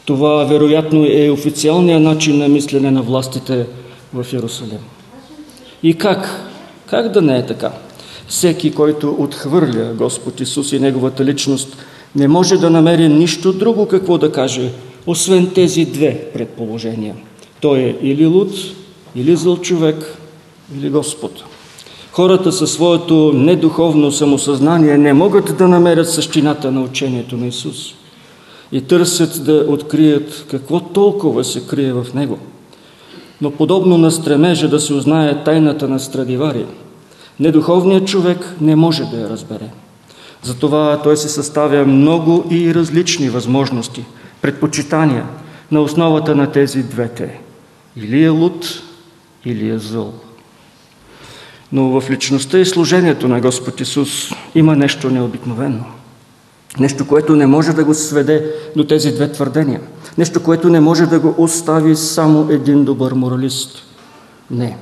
Това, 0.05 0.44
вероятно, 0.44 1.07
е 1.09 1.31
официалният 1.31 2.03
начин 2.03 2.38
на 2.38 2.49
мислене 2.49 2.90
на 2.90 3.03
властите 3.03 3.66
в 4.14 4.33
Иерусалим. 4.33 4.79
И 5.83 5.94
как? 5.94 6.50
Как 6.87 7.12
да 7.12 7.22
не 7.22 7.38
е 7.38 7.46
така? 7.46 7.72
Всеки, 8.29 8.74
който 8.74 9.16
отхвърля 9.18 9.94
Господ 9.94 10.40
Исус 10.40 10.72
и 10.72 10.81
Неговата 10.81 11.24
личност, 11.24 11.77
не 12.16 12.29
може 12.29 12.57
да 12.57 12.70
намери 12.70 13.09
нищо 13.09 13.53
друго 13.53 13.88
какво 13.88 14.18
да 14.18 14.33
каже, 14.33 14.70
освен 15.07 15.50
тези 15.55 15.85
две 15.85 16.31
предположения. 16.35 17.14
Той 17.61 17.79
е 17.79 17.96
или 18.03 18.27
луд, 18.27 18.50
или 19.16 19.37
зъл 19.37 19.57
човек, 19.57 20.16
или 20.79 20.90
Господ. 20.90 21.44
Хората 22.12 22.53
със 22.53 22.72
своето 22.72 23.33
недуховно 23.35 24.12
самосъзнание 24.12 24.98
не 24.98 25.12
могат 25.12 25.57
да 25.57 25.68
намерят 25.68 26.11
същината 26.11 26.72
на 26.72 26.83
учението 26.83 27.37
на 27.37 27.46
Исус 27.46 27.94
и 28.72 28.81
търсят 28.81 29.44
да 29.44 29.66
открият 29.68 30.46
какво 30.50 30.81
толкова 30.81 31.44
се 31.44 31.66
крие 31.66 31.92
в 31.92 32.07
Него. 32.14 32.38
Но 33.44 33.50
подобно 33.50 33.98
на 33.98 34.11
стремежа 34.11 34.68
да 34.68 34.80
се 34.80 34.94
узнае 34.94 35.44
тайната 35.44 35.88
на 35.88 36.00
Страдивари, 36.00 36.66
недуховният 37.40 38.09
човек 38.09 38.54
не 38.61 38.76
може 38.76 39.04
да 39.04 39.20
я 39.20 39.28
разбере. 39.28 39.68
Затова 40.42 41.00
той 41.02 41.16
се 41.16 41.28
съставя 41.28 41.87
много 41.87 42.44
и 42.50 42.74
различни 42.74 43.30
възможности, 43.30 44.04
предпочитания 44.42 45.26
на 45.70 45.80
основата 45.80 46.35
на 46.35 46.52
тези 46.52 46.83
двете. 46.83 47.40
Или 47.96 48.24
е 48.24 48.28
луд, 48.28 48.83
или 49.44 49.70
е 49.70 49.78
зъл. 49.78 50.12
Но 51.72 52.00
в 52.00 52.11
личността 52.11 52.59
и 52.59 52.66
служението 52.66 53.28
на 53.28 53.40
Господ 53.40 53.80
Исус 53.80 54.30
има 54.54 54.76
нещо 54.76 55.11
необикновено. 55.11 55.85
Нещо, 56.78 57.07
което 57.07 57.37
не 57.37 57.46
може 57.46 57.72
да 57.72 57.85
го 57.85 57.94
сведе 57.94 58.54
до 58.76 58.85
тези 58.85 59.12
две 59.14 59.33
твърдения. 59.33 59.80
Нещо, 60.18 60.42
което 60.42 60.68
не 60.68 60.81
може 60.81 61.07
да 61.07 61.20
го 61.20 61.35
остави 61.38 61.96
само 61.96 62.48
един 62.50 62.85
добър 62.85 63.12
моралист. 63.12 63.83
Не. 64.50 64.77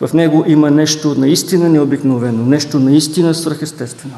В 0.00 0.12
него 0.14 0.44
има 0.46 0.70
нещо 0.70 1.14
наистина 1.18 1.68
необикновено, 1.68 2.46
нещо 2.46 2.78
наистина 2.78 3.34
свръхестествено. 3.34 4.16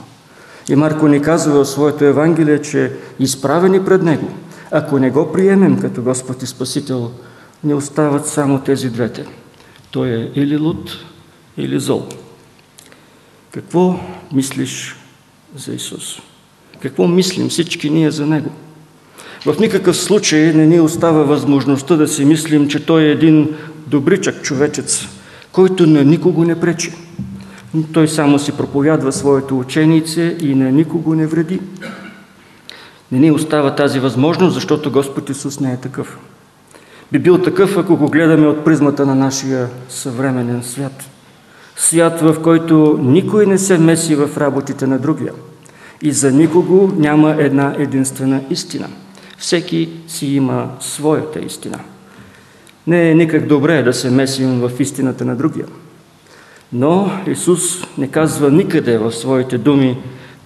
И 0.68 0.76
Марко 0.76 1.08
ни 1.08 1.22
казва 1.22 1.64
в 1.64 1.68
своето 1.68 2.04
Евангелие, 2.04 2.62
че 2.62 2.92
изправени 3.18 3.84
пред 3.84 4.02
него, 4.02 4.28
ако 4.70 4.98
не 4.98 5.10
го 5.10 5.32
приемем 5.32 5.80
като 5.80 6.02
Господ 6.02 6.42
и 6.42 6.46
Спасител, 6.46 7.10
не 7.64 7.74
остават 7.74 8.26
само 8.26 8.60
тези 8.60 8.90
двете. 8.90 9.26
Той 9.90 10.08
е 10.08 10.30
или 10.34 10.56
луд, 10.56 10.90
или 11.56 11.80
зол. 11.80 12.06
Какво 13.50 14.00
мислиш 14.32 14.96
за 15.56 15.72
Исус? 15.74 16.18
Какво 16.80 17.08
мислим 17.08 17.48
всички 17.48 17.90
ние 17.90 18.10
за 18.10 18.26
Него? 18.26 18.50
В 19.46 19.58
никакъв 19.60 19.96
случай 19.96 20.52
не 20.52 20.66
ни 20.66 20.80
остава 20.80 21.22
възможността 21.22 21.96
да 21.96 22.08
си 22.08 22.24
мислим, 22.24 22.68
че 22.68 22.86
Той 22.86 23.02
е 23.02 23.10
един 23.10 23.48
добричък 23.86 24.42
човечец, 24.42 25.08
който 25.52 25.86
на 25.86 26.04
никого 26.04 26.44
не 26.44 26.60
пречи. 26.60 26.92
Той 27.92 28.08
само 28.08 28.38
си 28.38 28.52
проповядва 28.52 29.12
своето 29.12 29.58
ученице 29.58 30.36
и 30.40 30.54
на 30.54 30.70
никого 30.70 31.14
не 31.14 31.26
вреди. 31.26 31.60
Не 33.12 33.18
ни 33.18 33.30
остава 33.30 33.74
тази 33.74 34.00
възможност, 34.00 34.54
защото 34.54 34.90
Господ 34.90 35.30
Исус 35.30 35.60
не 35.60 35.72
е 35.72 35.76
такъв. 35.76 36.18
Би 37.12 37.18
бил 37.18 37.38
такъв, 37.38 37.76
ако 37.76 37.96
го 37.96 38.08
гледаме 38.08 38.46
от 38.46 38.64
призмата 38.64 39.06
на 39.06 39.14
нашия 39.14 39.68
съвременен 39.88 40.62
свят. 40.62 41.04
Свят, 41.76 42.20
в 42.20 42.36
който 42.42 42.98
никой 43.02 43.46
не 43.46 43.58
се 43.58 43.78
меси 43.78 44.14
в 44.14 44.30
работите 44.36 44.86
на 44.86 44.98
другия. 44.98 45.32
И 46.02 46.12
за 46.12 46.32
никого 46.32 46.92
няма 46.96 47.36
една 47.38 47.74
единствена 47.78 48.40
истина. 48.50 48.88
Всеки 49.42 49.88
си 50.08 50.26
има 50.26 50.70
своята 50.80 51.40
истина. 51.40 51.78
Не 52.86 53.10
е 53.10 53.14
никак 53.14 53.46
добре 53.46 53.82
да 53.82 53.92
се 53.92 54.10
месим 54.10 54.60
в 54.60 54.70
истината 54.80 55.24
на 55.24 55.36
другия. 55.36 55.66
Но 56.72 57.10
Исус 57.26 57.60
не 57.98 58.08
казва 58.08 58.50
никъде 58.50 58.98
в 58.98 59.12
своите 59.12 59.58
думи 59.58 59.98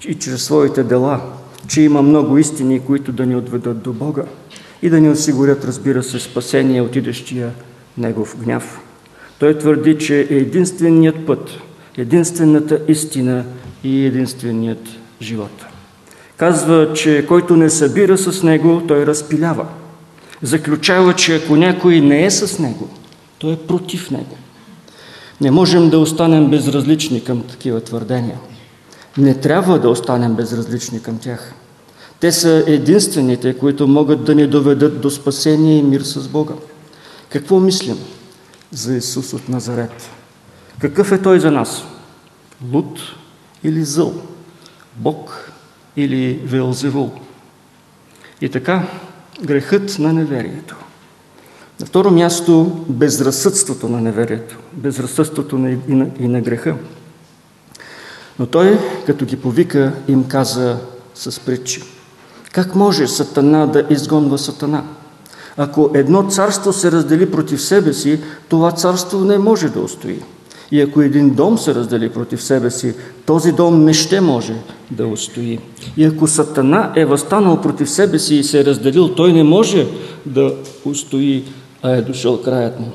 и 0.09 0.15
чрез 0.15 0.45
своите 0.45 0.83
дела, 0.83 1.21
че 1.69 1.83
има 1.83 2.03
много 2.03 2.39
истини, 2.39 2.81
които 2.81 3.13
да 3.13 3.27
ни 3.27 3.37
отведат 3.37 3.83
до 3.83 3.93
Бога 3.93 4.23
и 4.83 4.91
да 4.91 5.01
ни 5.01 5.09
осигурят, 5.09 5.65
разбира 5.65 6.03
се, 6.03 6.21
спасение 6.21 6.83
от 6.83 6.97
идещия 6.97 7.51
Негов 7.99 8.37
гняв. 8.45 8.81
Той 9.39 9.59
твърди, 9.59 9.99
че 9.99 10.21
е 10.21 10.35
единственият 10.35 11.27
път, 11.27 11.51
единствената 11.97 12.81
истина 12.89 13.45
и 13.85 14.07
единственият 14.07 14.89
живот. 15.23 15.66
Казва, 16.37 16.93
че 16.95 17.27
който 17.29 17.57
не 17.57 17.71
събира 17.71 18.19
с 18.19 18.43
него, 18.43 18.83
той 18.89 19.07
разпилява. 19.07 19.67
Заключава, 20.43 21.15
че 21.15 21.37
ако 21.37 21.57
някой 21.57 22.01
не 22.01 22.25
е 22.25 22.31
с 22.31 22.59
него, 22.59 22.89
той 23.39 23.53
е 23.53 23.67
против 23.67 24.11
него. 24.11 24.37
Не 25.41 25.51
можем 25.51 25.91
да 25.91 25.99
останем 25.99 26.51
безразлични 26.51 27.25
към 27.25 27.43
такива 27.43 27.81
твърдения. 27.81 28.39
Не 29.19 29.35
трябва 29.35 29.79
да 29.79 29.91
останем 29.91 30.35
безразлични 30.35 31.03
към 31.03 31.19
тях. 31.19 31.55
Те 32.21 32.33
са 32.33 32.65
единствените, 32.67 33.59
които 33.59 33.89
могат 33.89 34.25
да 34.25 34.35
ни 34.35 34.47
доведат 34.47 35.01
до 35.01 35.11
спасение 35.11 35.79
и 35.79 35.83
мир 35.83 36.01
с 36.01 36.29
Бога. 36.29 36.55
Какво 37.29 37.61
мислим 37.61 37.99
за 38.71 38.97
Исус 38.97 39.33
от 39.33 39.49
Назарет? 39.49 40.11
Какъв 40.79 41.13
е 41.13 41.23
Той 41.23 41.41
за 41.41 41.51
нас? 41.51 41.85
Луд 42.73 43.01
или 43.65 43.85
зъл? 43.85 44.15
Бог 44.97 45.46
или 45.97 46.41
Велзевул? 46.45 47.13
И 48.41 48.49
така, 48.49 48.83
грехът 49.43 49.99
на 49.99 50.13
неверието. 50.13 50.77
На 51.81 51.87
второ 51.87 52.11
място, 52.11 52.85
безразсъдството 52.89 53.89
на 53.89 54.01
неверието, 54.01 54.59
безразсъдството 54.73 55.59
на, 55.59 55.71
и, 55.71 55.79
на, 55.89 56.07
и 56.21 56.29
на 56.29 56.41
греха. 56.41 56.77
Но 58.39 58.47
той, 58.47 58.79
като 59.07 59.25
ги 59.25 59.37
повика, 59.37 59.93
им 60.09 60.25
каза 60.29 60.79
с 61.15 61.41
притчи. 61.41 61.83
Как 62.53 62.75
може 62.75 63.07
Сатана 63.07 63.67
да 63.67 63.87
изгонва 63.91 64.39
Сатана? 64.39 64.85
Ако 65.57 65.91
едно 65.95 66.29
царство 66.31 66.73
се 66.73 66.93
раздели 66.93 67.31
против 67.31 67.63
себе 67.63 67.93
си, 67.93 68.21
това 68.49 68.73
царство 68.73 69.25
не 69.25 69.39
може 69.39 69.69
да 69.69 69.81
устои. 69.81 70.23
И 70.71 70.81
ако 70.81 71.03
един 71.03 71.35
дом 71.35 71.59
се 71.59 71.75
раздели 71.75 72.09
против 72.09 72.43
себе 72.43 72.71
си, 72.71 72.95
този 73.27 73.53
дом 73.53 73.85
не 73.85 73.93
ще 73.93 74.21
може 74.21 74.55
да 74.91 75.07
устои. 75.07 75.59
И 75.97 76.05
ако 76.05 76.27
Сатана 76.27 76.93
е 76.97 77.05
възстанал 77.05 77.61
против 77.61 77.91
себе 77.91 78.19
си 78.19 78.35
и 78.35 78.45
се 78.45 78.61
е 78.61 78.65
разделил, 78.65 79.15
той 79.15 79.33
не 79.33 79.43
може 79.43 79.87
да 80.27 80.55
устои, 80.85 81.45
а 81.83 81.91
е 81.91 82.03
дошъл 82.03 82.43
краят 82.43 82.81
му. 82.81 82.93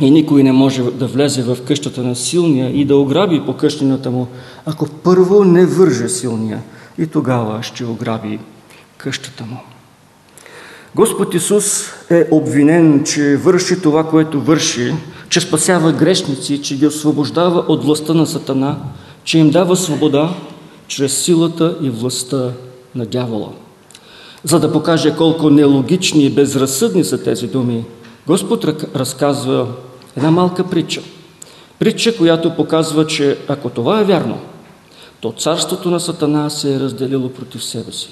И 0.00 0.10
никой 0.10 0.42
не 0.42 0.52
може 0.52 0.82
да 0.82 1.06
влезе 1.06 1.42
в 1.42 1.58
къщата 1.66 2.02
на 2.02 2.16
силния 2.16 2.80
и 2.80 2.84
да 2.84 2.96
ограби 2.96 3.42
по 3.46 3.56
къщината 3.56 4.10
му, 4.10 4.26
ако 4.66 4.88
първо 4.88 5.44
не 5.44 5.66
върже 5.66 6.08
силния 6.08 6.62
и 6.98 7.06
тогава 7.06 7.62
ще 7.62 7.84
ограби 7.84 8.38
къщата 8.96 9.44
му. 9.44 9.56
Господ 10.98 11.34
Исус 11.34 11.92
е 12.10 12.28
обвинен, 12.30 13.04
че 13.04 13.36
върши 13.36 13.82
това, 13.82 14.04
което 14.04 14.40
върши, 14.40 14.94
че 15.28 15.40
спасява 15.40 15.92
грешници, 15.92 16.62
че 16.62 16.76
ги 16.76 16.86
освобождава 16.86 17.64
от 17.68 17.84
властта 17.84 18.14
на 18.14 18.26
Сатана, 18.26 18.76
че 19.24 19.38
им 19.38 19.50
дава 19.50 19.76
свобода 19.76 20.34
чрез 20.88 21.18
силата 21.24 21.76
и 21.82 21.90
властта 21.90 22.50
на 22.94 23.06
дявола. 23.06 23.48
За 24.44 24.60
да 24.60 24.72
покаже 24.72 25.16
колко 25.16 25.50
нелогични 25.50 26.24
и 26.24 26.30
безразсъдни 26.30 27.04
са 27.04 27.22
тези 27.22 27.46
думи, 27.46 27.84
Господ 28.26 28.64
разказва 28.96 29.66
една 30.16 30.30
малка 30.30 30.70
притча. 30.70 31.02
Притча, 31.78 32.16
която 32.16 32.56
показва, 32.56 33.06
че 33.06 33.38
ако 33.48 33.70
това 33.70 34.00
е 34.00 34.04
вярно, 34.04 34.38
то 35.20 35.32
царството 35.32 35.90
на 35.90 36.00
Сатана 36.00 36.50
се 36.50 36.74
е 36.74 36.80
разделило 36.80 37.28
против 37.28 37.64
себе 37.64 37.92
си. 37.92 38.08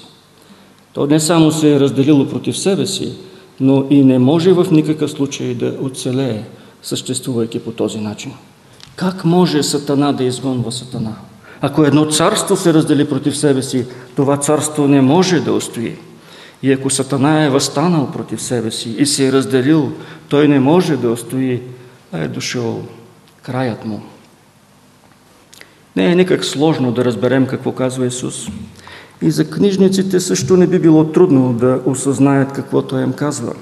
То 0.97 1.05
не 1.05 1.19
само 1.19 1.51
се 1.51 1.75
е 1.75 1.79
разделило 1.79 2.27
против 2.27 2.57
себе 2.57 2.85
си, 2.85 3.13
но 3.59 3.85
и 3.89 4.03
не 4.03 4.19
може 4.19 4.53
в 4.53 4.65
никакъв 4.71 5.11
случай 5.11 5.53
да 5.53 5.73
оцелее, 5.81 6.43
съществувайки 6.83 7.59
по 7.59 7.71
този 7.71 7.99
начин. 7.99 8.33
Как 8.95 9.25
може 9.25 9.63
Сатана 9.63 10.13
да 10.13 10.23
изгонва 10.23 10.71
Сатана? 10.71 11.15
Ако 11.61 11.83
едно 11.83 12.05
царство 12.05 12.55
се 12.55 12.73
раздели 12.73 13.09
против 13.09 13.37
себе 13.37 13.61
си, 13.61 13.85
това 14.15 14.37
царство 14.37 14.87
не 14.87 15.01
може 15.01 15.39
да 15.39 15.53
устои. 15.53 15.95
И 16.63 16.71
ако 16.71 16.89
Сатана 16.89 17.43
е 17.43 17.49
възстанал 17.49 18.11
против 18.11 18.41
себе 18.41 18.71
си 18.71 18.95
и 18.97 19.05
се 19.05 19.27
е 19.27 19.31
разделил, 19.31 19.91
той 20.29 20.47
не 20.47 20.59
може 20.59 20.97
да 20.97 21.11
устои, 21.11 21.61
а 22.11 22.19
е 22.19 22.27
дошъл 22.27 22.81
краят 23.41 23.85
му. 23.85 24.01
Не 25.95 26.11
е 26.11 26.15
никак 26.15 26.45
сложно 26.45 26.91
да 26.91 27.05
разберем 27.05 27.47
какво 27.47 27.71
казва 27.71 28.05
Исус. 28.05 28.47
И 29.21 29.31
за 29.31 29.49
книжниците 29.49 30.19
също 30.19 30.57
не 30.57 30.67
би 30.67 30.79
било 30.79 31.03
трудно 31.03 31.53
да 31.53 31.79
осъзнаят 31.85 32.53
какво 32.53 32.81
Той 32.81 33.03
им 33.03 33.13
казва. 33.13 33.53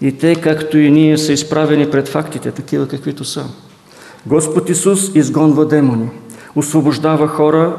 И 0.00 0.18
те, 0.18 0.34
както 0.34 0.78
и 0.78 0.90
ние, 0.90 1.18
са 1.18 1.32
изправени 1.32 1.90
пред 1.90 2.08
фактите, 2.08 2.50
такива 2.50 2.88
каквито 2.88 3.24
са. 3.24 3.44
Господ 4.26 4.68
Исус 4.68 5.10
изгонва 5.14 5.66
демони, 5.66 6.08
освобождава 6.56 7.28
хора 7.28 7.76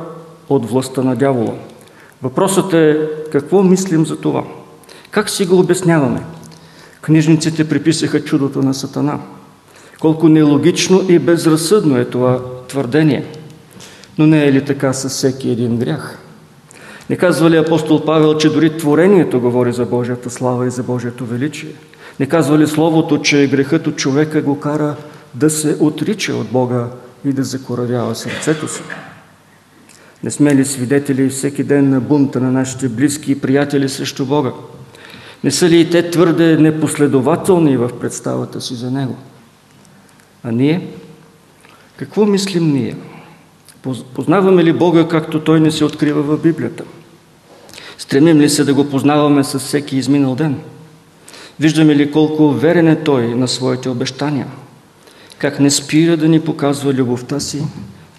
от 0.50 0.70
властта 0.70 1.02
на 1.02 1.16
дявола. 1.16 1.54
Въпросът 2.22 2.74
е 2.74 3.10
какво 3.32 3.64
мислим 3.64 4.06
за 4.06 4.16
това? 4.18 4.44
Как 5.12 5.30
си 5.30 5.46
го 5.46 5.60
обясняваме? 5.60 6.22
Книжниците 7.02 7.70
приписаха 7.70 8.24
чудото 8.24 8.62
на 8.62 8.74
Сатана. 8.74 9.20
Колко 10.00 10.30
нелогично 10.30 11.02
и 11.10 11.20
безразсъдно 11.20 11.98
е 11.98 12.06
това 12.06 12.40
твърдение. 12.68 13.26
Но 14.18 14.28
не 14.28 14.46
е 14.46 14.54
ли 14.54 14.66
така 14.66 14.94
със 14.94 15.14
всеки 15.14 15.50
един 15.50 15.78
грях? 15.78 16.23
Не 17.14 17.18
казва 17.18 17.50
ли 17.50 17.58
апостол 17.58 18.06
Павел, 18.06 18.38
че 18.38 18.50
дори 18.50 18.78
творението 18.78 19.42
говори 19.42 19.74
за 19.74 19.86
Божията 19.86 20.30
слава 20.30 20.68
и 20.68 20.70
за 20.70 20.84
Божието 20.84 21.26
величие? 21.26 21.70
Не 22.20 22.26
казва 22.26 22.60
ли 22.60 22.68
Словото, 22.68 23.22
че 23.22 23.48
грехът 23.48 23.88
от 23.88 23.96
човека 23.96 24.42
го 24.42 24.60
кара 24.60 24.96
да 25.34 25.50
се 25.50 25.78
отрича 25.80 26.36
от 26.36 26.48
Бога 26.48 26.88
и 27.26 27.34
да 27.34 27.44
закоравява 27.44 28.16
сърцето 28.16 28.68
си? 28.68 28.82
Не 30.24 30.32
сме 30.32 30.56
ли 30.56 30.66
свидетели 30.66 31.30
всеки 31.30 31.64
ден 31.64 31.90
на 31.90 32.02
бунта 32.02 32.40
на 32.40 32.52
нашите 32.52 32.90
близки 32.90 33.32
и 33.32 33.40
приятели 33.40 33.90
срещу 33.90 34.26
Бога? 34.26 34.52
Не 35.44 35.52
са 35.52 35.70
ли 35.70 35.80
и 35.80 35.90
те 35.90 36.10
твърде 36.10 36.58
непоследователни 36.58 37.78
в 37.78 37.90
представата 38.00 38.62
си 38.62 38.76
за 38.76 38.92
Него? 38.92 39.16
А 40.44 40.52
ние? 40.52 40.88
Какво 41.98 42.26
мислим 42.26 42.74
ние? 42.74 42.96
Познаваме 44.14 44.64
ли 44.64 44.74
Бога, 44.74 45.08
както 45.08 45.40
Той 45.40 45.60
не 45.60 45.72
се 45.72 45.86
открива 45.86 46.22
в 46.22 46.42
Библията? 46.42 46.84
Стремим 48.04 48.40
ли 48.40 48.50
се 48.50 48.64
да 48.64 48.74
го 48.74 48.90
познаваме 48.90 49.44
с 49.44 49.60
всеки 49.60 49.98
изминал 49.98 50.36
ден? 50.36 50.56
Виждаме 51.60 51.96
ли 51.96 52.12
колко 52.12 52.50
верен 52.50 52.88
е 52.88 53.04
Той 53.04 53.36
на 53.36 53.48
своите 53.48 53.90
обещания? 53.90 54.48
Как 55.38 55.60
не 55.60 55.72
спира 55.72 56.18
да 56.18 56.28
ни 56.28 56.40
показва 56.40 56.94
любовта 56.94 57.40
си, 57.40 57.64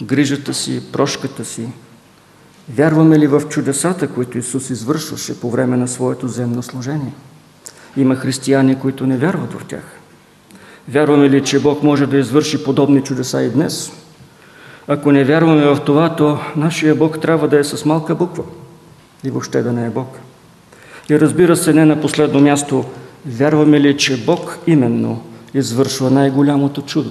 грижата 0.02 0.54
си, 0.54 0.82
прошката 0.92 1.44
си? 1.44 1.68
Вярваме 2.74 3.18
ли 3.18 3.26
в 3.26 3.42
чудесата, 3.48 4.08
които 4.08 4.38
Исус 4.38 4.70
извършваше 4.70 5.40
по 5.40 5.50
време 5.50 5.76
на 5.76 5.88
своето 5.88 6.28
земно 6.28 6.62
служение? 6.62 7.12
Има 7.96 8.16
християни, 8.16 8.78
които 8.78 9.06
не 9.06 9.16
вярват 9.16 9.52
в 9.52 9.64
тях. 9.64 9.98
Вярваме 10.88 11.30
ли, 11.30 11.44
че 11.44 11.60
Бог 11.60 11.82
може 11.82 12.06
да 12.06 12.18
извърши 12.18 12.64
подобни 12.64 13.02
чудеса 13.02 13.42
и 13.42 13.50
днес? 13.50 13.92
Ако 14.88 15.12
не 15.12 15.24
вярваме 15.24 15.66
в 15.66 15.78
това, 15.86 16.16
то 16.16 16.38
нашия 16.56 16.94
Бог 16.94 17.20
трябва 17.20 17.48
да 17.48 17.58
е 17.58 17.64
с 17.64 17.84
малка 17.84 18.14
буква 18.14 18.44
и 19.24 19.30
въобще 19.30 19.62
да 19.62 19.72
не 19.72 19.86
е 19.86 19.90
Бог. 19.90 20.20
И 21.10 21.20
разбира 21.20 21.56
се, 21.56 21.72
не 21.72 21.84
на 21.84 22.00
последно 22.00 22.40
място, 22.40 22.84
вярваме 23.26 23.80
ли, 23.80 23.96
че 23.96 24.24
Бог 24.24 24.58
именно 24.66 25.22
извършва 25.54 26.10
най-голямото 26.10 26.82
чудо? 26.82 27.10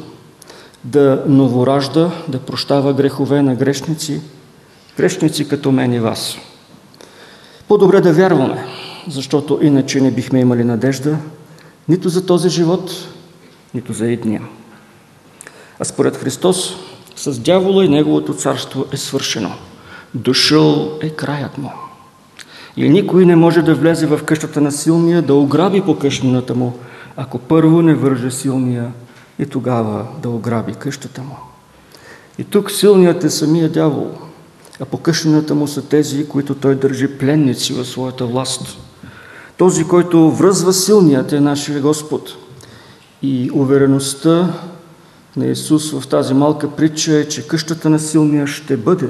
Да 0.83 1.23
новоражда, 1.27 2.11
да 2.27 2.39
прощава 2.39 2.93
грехове 2.93 3.41
на 3.41 3.55
грешници, 3.55 4.21
грешници 4.97 5.47
като 5.47 5.71
мен 5.71 5.93
и 5.93 5.99
вас. 5.99 6.37
По-добре 7.67 8.01
да 8.01 8.13
вярваме, 8.13 8.65
защото 9.07 9.59
иначе 9.61 10.01
не 10.01 10.11
бихме 10.11 10.39
имали 10.39 10.63
надежда 10.63 11.17
нито 11.89 12.09
за 12.09 12.25
този 12.25 12.49
живот, 12.49 12.91
нито 13.73 13.93
за 13.93 14.07
идния. 14.07 14.41
А 15.79 15.85
според 15.85 16.17
Христос, 16.17 16.75
с 17.15 17.39
дявола 17.39 17.85
и 17.85 17.89
неговото 17.89 18.33
царство 18.33 18.85
е 18.91 18.97
свършено. 18.97 19.51
Дошъл 20.13 20.97
е 21.01 21.09
краят 21.09 21.57
му. 21.57 21.71
И 22.77 22.89
никой 22.89 23.25
не 23.25 23.35
може 23.35 23.61
да 23.61 23.75
влезе 23.75 24.07
в 24.07 24.23
къщата 24.25 24.61
на 24.61 24.71
силния, 24.71 25.21
да 25.21 25.33
ограби 25.33 25.81
по 25.81 25.99
къщината 25.99 26.55
му, 26.55 26.73
ако 27.17 27.39
първо 27.39 27.81
не 27.81 27.93
върже 27.93 28.31
силния 28.31 28.91
и 29.39 29.45
тогава 29.45 30.05
да 30.21 30.29
ограби 30.29 30.73
къщата 30.73 31.21
му. 31.21 31.35
И 32.37 32.43
тук 32.43 32.71
силният 32.71 33.23
е 33.23 33.29
самия 33.29 33.69
дявол, 33.69 34.11
а 34.79 34.85
по 34.85 34.97
къщината 34.97 35.55
му 35.55 35.67
са 35.67 35.81
тези, 35.87 36.27
които 36.27 36.55
той 36.55 36.75
държи 36.75 37.17
пленници 37.17 37.73
в 37.73 37.85
своята 37.85 38.25
власт. 38.25 38.77
Този, 39.57 39.83
който 39.83 40.31
връзва 40.31 40.73
силният 40.73 41.33
е 41.33 41.39
нашия 41.39 41.81
Господ. 41.81 42.35
И 43.21 43.51
увереността 43.53 44.53
на 45.35 45.45
Исус 45.45 45.91
в 45.91 46.07
тази 46.07 46.33
малка 46.33 46.71
притча 46.71 47.13
е, 47.13 47.27
че 47.27 47.47
къщата 47.47 47.89
на 47.89 47.99
силния 47.99 48.47
ще 48.47 48.77
бъде 48.77 49.09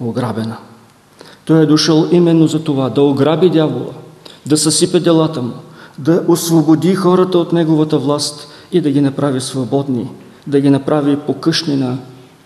ограбена. 0.00 0.56
Той 1.46 1.62
е 1.62 1.66
дошъл 1.66 2.08
именно 2.12 2.46
за 2.46 2.64
това, 2.64 2.88
да 2.88 3.02
ограби 3.02 3.50
дявола, 3.50 3.92
да 4.46 4.56
съсипе 4.56 5.00
делата 5.00 5.42
му, 5.42 5.52
да 5.98 6.24
освободи 6.28 6.94
хората 6.94 7.38
от 7.38 7.52
неговата 7.52 7.98
власт 7.98 8.48
и 8.72 8.80
да 8.80 8.90
ги 8.90 9.00
направи 9.00 9.40
свободни, 9.40 10.08
да 10.46 10.60
ги 10.60 10.70
направи 10.70 11.16
покъшнина 11.16 11.98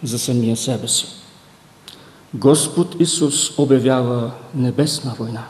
за 0.02 0.18
самия 0.18 0.56
себе 0.56 0.88
си. 0.88 1.06
Господ 2.34 2.96
Исус 3.00 3.58
обявява 3.58 4.30
небесна 4.54 5.14
война. 5.18 5.44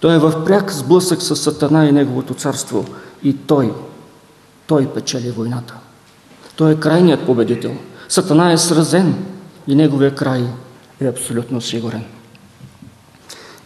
Той 0.00 0.14
е 0.14 0.18
в 0.18 0.44
пряк 0.44 0.72
сблъсък 0.72 1.22
с 1.22 1.36
Сатана 1.36 1.86
и 1.86 1.92
неговото 1.92 2.34
царство 2.34 2.84
и 3.22 3.36
той, 3.36 3.72
той 4.66 4.86
печели 4.86 5.30
войната. 5.30 5.74
Той 6.56 6.72
е 6.72 6.80
крайният 6.80 7.26
победител. 7.26 7.72
Сатана 8.08 8.52
е 8.52 8.58
сразен 8.58 9.14
и 9.66 9.74
неговия 9.74 10.14
край 10.14 10.44
е 11.00 11.06
абсолютно 11.06 11.60
сигурен. 11.60 12.04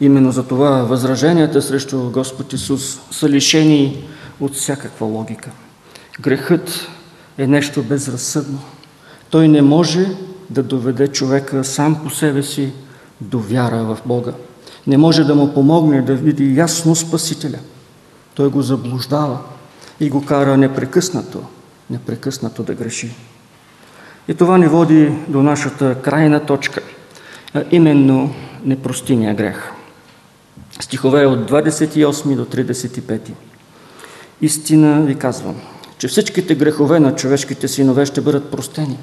Именно 0.01 0.32
за 0.32 0.47
това 0.47 0.70
възраженията 0.70 1.62
срещу 1.62 2.11
Господ 2.11 2.53
Исус 2.53 3.01
са 3.11 3.28
лишени 3.28 4.05
от 4.40 4.55
всякаква 4.55 5.07
логика. 5.07 5.51
Грехът 6.20 6.88
е 7.38 7.47
нещо 7.47 7.82
безразсъдно. 7.82 8.59
Той 9.30 9.49
не 9.49 9.62
може 9.62 10.07
да 10.51 10.62
доведе 10.62 11.09
човека 11.09 11.64
сам 11.64 12.03
по 12.03 12.11
себе 12.11 12.42
си 12.42 12.72
до 13.20 13.38
вяра 13.38 13.84
в 13.84 13.99
Бога. 14.07 14.32
Не 14.86 14.97
може 14.97 15.24
да 15.24 15.34
му 15.34 15.55
помогне 15.55 16.03
да 16.03 16.14
види 16.14 16.57
ясно 16.57 16.95
Спасителя. 16.95 17.59
Той 18.34 18.51
го 18.51 18.62
заблуждава 18.62 19.38
и 20.01 20.11
го 20.11 20.24
кара 20.24 20.57
непрекъснато, 20.57 21.42
непрекъснато 21.90 22.62
да 22.62 22.74
греши. 22.74 23.11
И 24.28 24.34
това 24.34 24.59
ни 24.59 24.66
води 24.66 25.12
до 25.28 25.42
нашата 25.42 26.03
крайна 26.03 26.47
точка, 26.47 26.80
а 27.55 27.64
именно 27.70 28.34
непростимия 28.64 29.34
грех. 29.34 29.74
Стихове 30.81 31.27
от 31.27 31.51
28 31.51 32.37
до 32.37 32.45
35. 32.45 33.31
Истина 34.41 35.01
ви 35.01 35.14
казвам, 35.14 35.55
че 35.99 36.09
всичките 36.09 36.55
грехове 36.55 37.01
на 37.01 37.14
човешките 37.14 37.68
синове 37.68 38.07
ще 38.07 38.20
бъдат 38.20 38.51
простени 38.51 38.99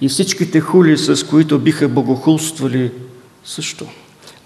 и 0.00 0.08
всичките 0.08 0.60
хули, 0.60 0.98
с 0.98 1.26
които 1.26 1.58
биха 1.58 1.88
богохулствали, 1.88 2.92
също. 3.44 3.86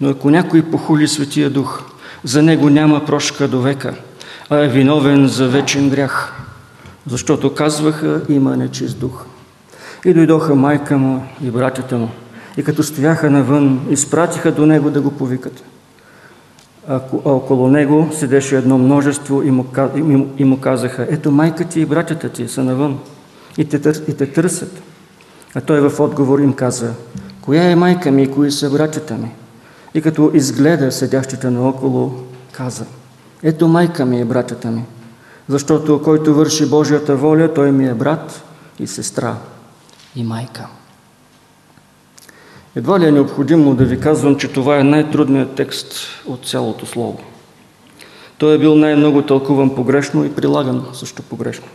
Но 0.01 0.09
ако 0.09 0.29
някой 0.29 0.61
похули 0.61 1.07
Светия 1.07 1.49
Дух, 1.49 1.83
за 2.23 2.41
него 2.41 2.69
няма 2.69 3.05
прошка 3.05 3.47
до 3.47 3.61
века, 3.61 3.95
а 4.49 4.57
е 4.57 4.67
виновен 4.67 5.27
за 5.27 5.47
вечен 5.47 5.89
грях, 5.89 6.33
защото 7.07 7.53
казваха 7.55 8.21
има 8.29 8.57
нечист 8.57 8.99
дух. 8.99 9.25
И 10.05 10.13
дойдоха 10.13 10.55
майка 10.55 10.97
му 10.97 11.27
и 11.43 11.51
братята 11.51 11.97
му, 11.97 12.09
и 12.57 12.63
като 12.63 12.83
стояха 12.83 13.29
навън, 13.29 13.87
изпратиха 13.89 14.51
до 14.51 14.65
него 14.65 14.89
да 14.89 15.01
го 15.01 15.11
повикат. 15.11 15.63
А 16.87 17.01
около 17.25 17.67
него 17.69 18.09
седеше 18.13 18.57
едно 18.57 18.77
множество 18.77 19.43
и 20.37 20.43
му, 20.45 20.59
казаха, 20.61 21.07
ето 21.09 21.31
майка 21.31 21.65
ти 21.65 21.81
и 21.81 21.85
братята 21.85 22.29
ти 22.29 22.47
са 22.47 22.63
навън 22.63 22.99
и 23.57 23.65
те, 23.65 23.91
и 24.07 24.13
те 24.17 24.31
търсят. 24.31 24.81
А 25.55 25.61
той 25.61 25.89
в 25.89 25.99
отговор 25.99 26.39
им 26.39 26.53
каза, 26.53 26.93
коя 27.41 27.63
е 27.63 27.75
майка 27.75 28.11
ми 28.11 28.23
и 28.23 28.31
кои 28.31 28.51
са 28.51 28.69
братята 28.69 29.13
ми? 29.13 29.31
И 29.93 30.01
като 30.01 30.31
изгледа 30.33 30.91
седящите 30.91 31.49
наоколо, 31.49 32.13
каза, 32.51 32.85
ето 33.43 33.67
майка 33.67 34.05
ми 34.05 34.19
и 34.19 34.25
братята 34.25 34.71
ми, 34.71 34.83
защото 35.47 36.01
който 36.03 36.35
върши 36.35 36.69
Божията 36.69 37.15
воля, 37.15 37.53
той 37.53 37.71
ми 37.71 37.87
е 37.87 37.93
брат 37.93 38.43
и 38.79 38.87
сестра 38.87 39.35
и 40.15 40.23
майка. 40.23 40.67
Едва 42.75 42.99
ли 42.99 43.05
е 43.05 43.11
необходимо 43.11 43.75
да 43.75 43.85
ви 43.85 43.99
казвам, 43.99 44.35
че 44.35 44.47
това 44.47 44.79
е 44.79 44.83
най-трудният 44.83 45.55
текст 45.55 45.93
от 46.27 46.45
цялото 46.45 46.85
Слово. 46.85 47.19
Той 48.37 48.55
е 48.55 48.57
бил 48.57 48.75
най-много 48.75 49.21
тълкуван 49.21 49.75
погрешно 49.75 50.25
и 50.25 50.35
прилаган 50.35 50.85
също 50.93 51.23
погрешно. 51.23 51.65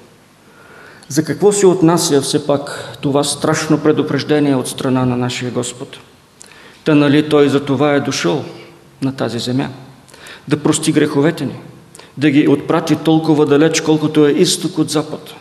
За 1.09 1.25
какво 1.25 1.53
се 1.53 1.67
отнася 1.67 2.21
все 2.21 2.47
пак 2.47 2.93
това 3.01 3.25
страшно 3.25 3.79
предупреждение 3.79 4.55
от 4.55 4.69
страна 4.69 5.05
на 5.05 5.17
нашия 5.17 5.51
Господ? 5.51 5.97
Та 6.85 6.95
нали 6.95 7.29
Той 7.29 7.49
за 7.49 7.65
това 7.65 7.95
е 7.95 8.01
дошъл 8.01 8.45
на 9.03 9.17
тази 9.17 9.39
земя? 9.39 9.69
Да 10.49 10.63
прости 10.63 10.93
греховете 10.93 11.47
ни, 11.47 11.57
да 12.17 12.31
ги 12.31 12.49
отпрати 12.49 12.97
толкова 12.97 13.47
далеч, 13.47 13.81
колкото 13.81 14.27
е 14.27 14.31
изток 14.31 14.79
от 14.79 14.91
запад, 14.91 15.35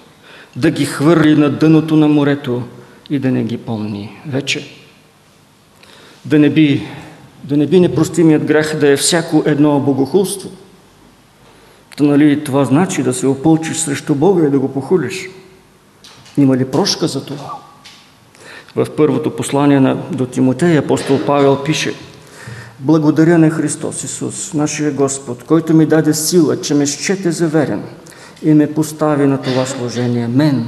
да 0.56 0.72
ги 0.72 0.86
хвърли 0.86 1.36
на 1.36 1.50
дъното 1.50 1.96
на 1.96 2.08
морето 2.08 2.64
и 3.10 3.20
да 3.20 3.32
не 3.32 3.44
ги 3.44 3.58
помни 3.58 4.22
вече. 4.28 4.85
Да 6.26 6.40
не 6.40 6.50
би, 6.50 6.88
да 7.44 7.58
не 7.58 7.68
би 7.68 7.80
непростимият 7.80 8.46
грех 8.46 8.76
да 8.76 8.90
е 8.90 8.98
всяко 8.98 9.44
едно 9.46 9.80
богохулство. 9.80 10.50
Та 11.98 12.04
нали 12.04 12.44
това 12.44 12.66
значи 12.66 13.04
да 13.04 13.14
се 13.14 13.28
опълчиш 13.28 13.78
срещу 13.78 14.16
Бога 14.16 14.48
и 14.48 14.50
да 14.50 14.60
го 14.60 14.74
похулиш? 14.74 15.30
Има 16.38 16.58
ли 16.58 16.66
прошка 16.66 17.08
за 17.08 17.26
това? 17.26 17.52
В 18.76 18.88
първото 18.98 19.36
послание 19.36 19.80
на, 19.80 19.96
до 20.12 20.26
Тимотея 20.26 20.80
апостол 20.80 21.20
Павел 21.26 21.64
пише 21.64 21.94
Благодаря 22.80 23.38
на 23.38 23.50
Христос 23.50 24.04
Исус, 24.04 24.54
нашия 24.54 24.92
Господ, 24.92 25.44
който 25.44 25.74
ми 25.74 25.86
даде 25.86 26.14
сила, 26.14 26.62
че 26.62 26.74
ме 26.74 26.88
счете 26.88 27.32
за 27.32 27.48
верен 27.48 27.84
и 28.44 28.54
ме 28.54 28.74
постави 28.74 29.28
на 29.28 29.42
това 29.42 29.66
служение. 29.66 30.28
Мен, 30.28 30.68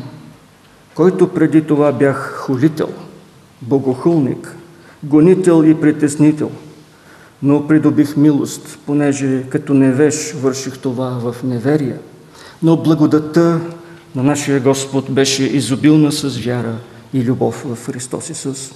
който 0.95 1.27
преди 1.27 1.61
това 1.61 1.91
бях 1.91 2.33
хулител, 2.37 2.89
богохулник, 3.61 4.55
гонител 5.03 5.63
и 5.63 5.81
притеснител, 5.81 6.51
но 7.43 7.67
придобих 7.67 8.17
милост, 8.17 8.79
понеже 8.85 9.43
като 9.49 9.73
невеж 9.73 10.33
върших 10.33 10.77
това 10.77 11.09
в 11.09 11.43
неверие. 11.43 11.97
Но 12.63 12.77
благодата 12.77 13.59
на 14.15 14.23
нашия 14.23 14.59
Господ 14.59 15.11
беше 15.11 15.43
изобилна 15.43 16.11
с 16.11 16.37
вяра 16.37 16.75
и 17.13 17.23
любов 17.23 17.65
в 17.65 17.85
Христос 17.85 18.29
Исус. 18.29 18.71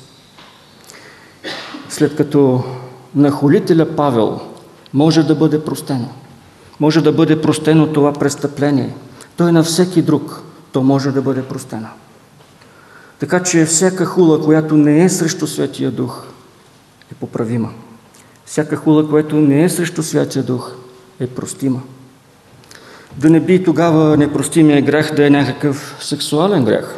След 1.90 2.16
като 2.16 2.64
на 3.16 3.32
холителя 3.32 3.96
Павел 3.96 4.40
може 4.94 5.24
да 5.24 5.36
бъде 5.36 5.64
простено, 5.64 6.10
може 6.80 7.02
да 7.02 7.12
бъде 7.12 7.42
простено 7.42 7.94
това 7.94 8.14
престъпление, 8.14 8.96
той 9.38 9.52
на 9.52 9.64
всеки 9.64 10.02
друг 10.02 10.44
то 10.72 10.84
може 10.84 11.12
да 11.12 11.22
бъде 11.22 11.44
простено. 11.44 11.88
Така 13.22 13.44
че 13.44 13.66
всяка 13.66 14.06
хула, 14.06 14.42
която 14.42 14.78
не 14.78 15.04
е 15.04 15.10
срещу 15.10 15.48
Святия 15.48 15.92
Дух, 15.92 16.24
е 17.12 17.16
поправима. 17.16 17.70
Всяка 18.46 18.76
хула, 18.76 19.10
която 19.10 19.36
не 19.36 19.64
е 19.64 19.70
срещу 19.70 20.04
Святия 20.04 20.44
Дух, 20.44 20.72
е 21.20 21.28
простима. 21.28 21.82
Да 23.18 23.30
не 23.30 23.40
би 23.40 23.64
тогава 23.64 24.18
непростимия 24.18 24.82
грех 24.82 25.14
да 25.16 25.28
е 25.28 25.30
някакъв 25.30 25.98
сексуален 26.00 26.66
грех. 26.66 26.96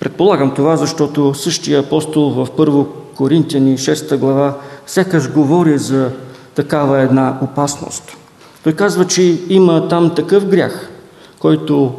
Предполагам 0.00 0.54
това, 0.54 0.76
защото 0.76 1.34
същия 1.34 1.80
апостол 1.80 2.30
в 2.30 2.46
1 2.46 2.86
Коринтияни 3.14 3.78
6 3.78 4.16
глава 4.16 4.58
сякаш 4.86 5.32
говори 5.32 5.78
за 5.78 6.10
такава 6.54 7.00
една 7.00 7.38
опасност. 7.42 8.16
Той 8.64 8.72
казва, 8.72 9.06
че 9.06 9.40
има 9.48 9.88
там 9.88 10.14
такъв 10.14 10.46
грях, 10.46 10.90
който 11.38 11.94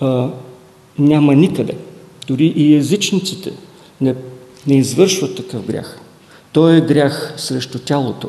а, 0.00 0.28
няма 0.98 1.34
никъде. 1.34 1.76
Дори 2.32 2.46
и 2.46 2.76
езичниците 2.76 3.52
не, 4.00 4.14
не 4.66 4.76
извършват 4.76 5.36
такъв 5.36 5.66
грях. 5.66 5.98
Той 6.52 6.76
е 6.76 6.80
грях 6.80 7.34
срещу 7.36 7.78
тялото. 7.78 8.28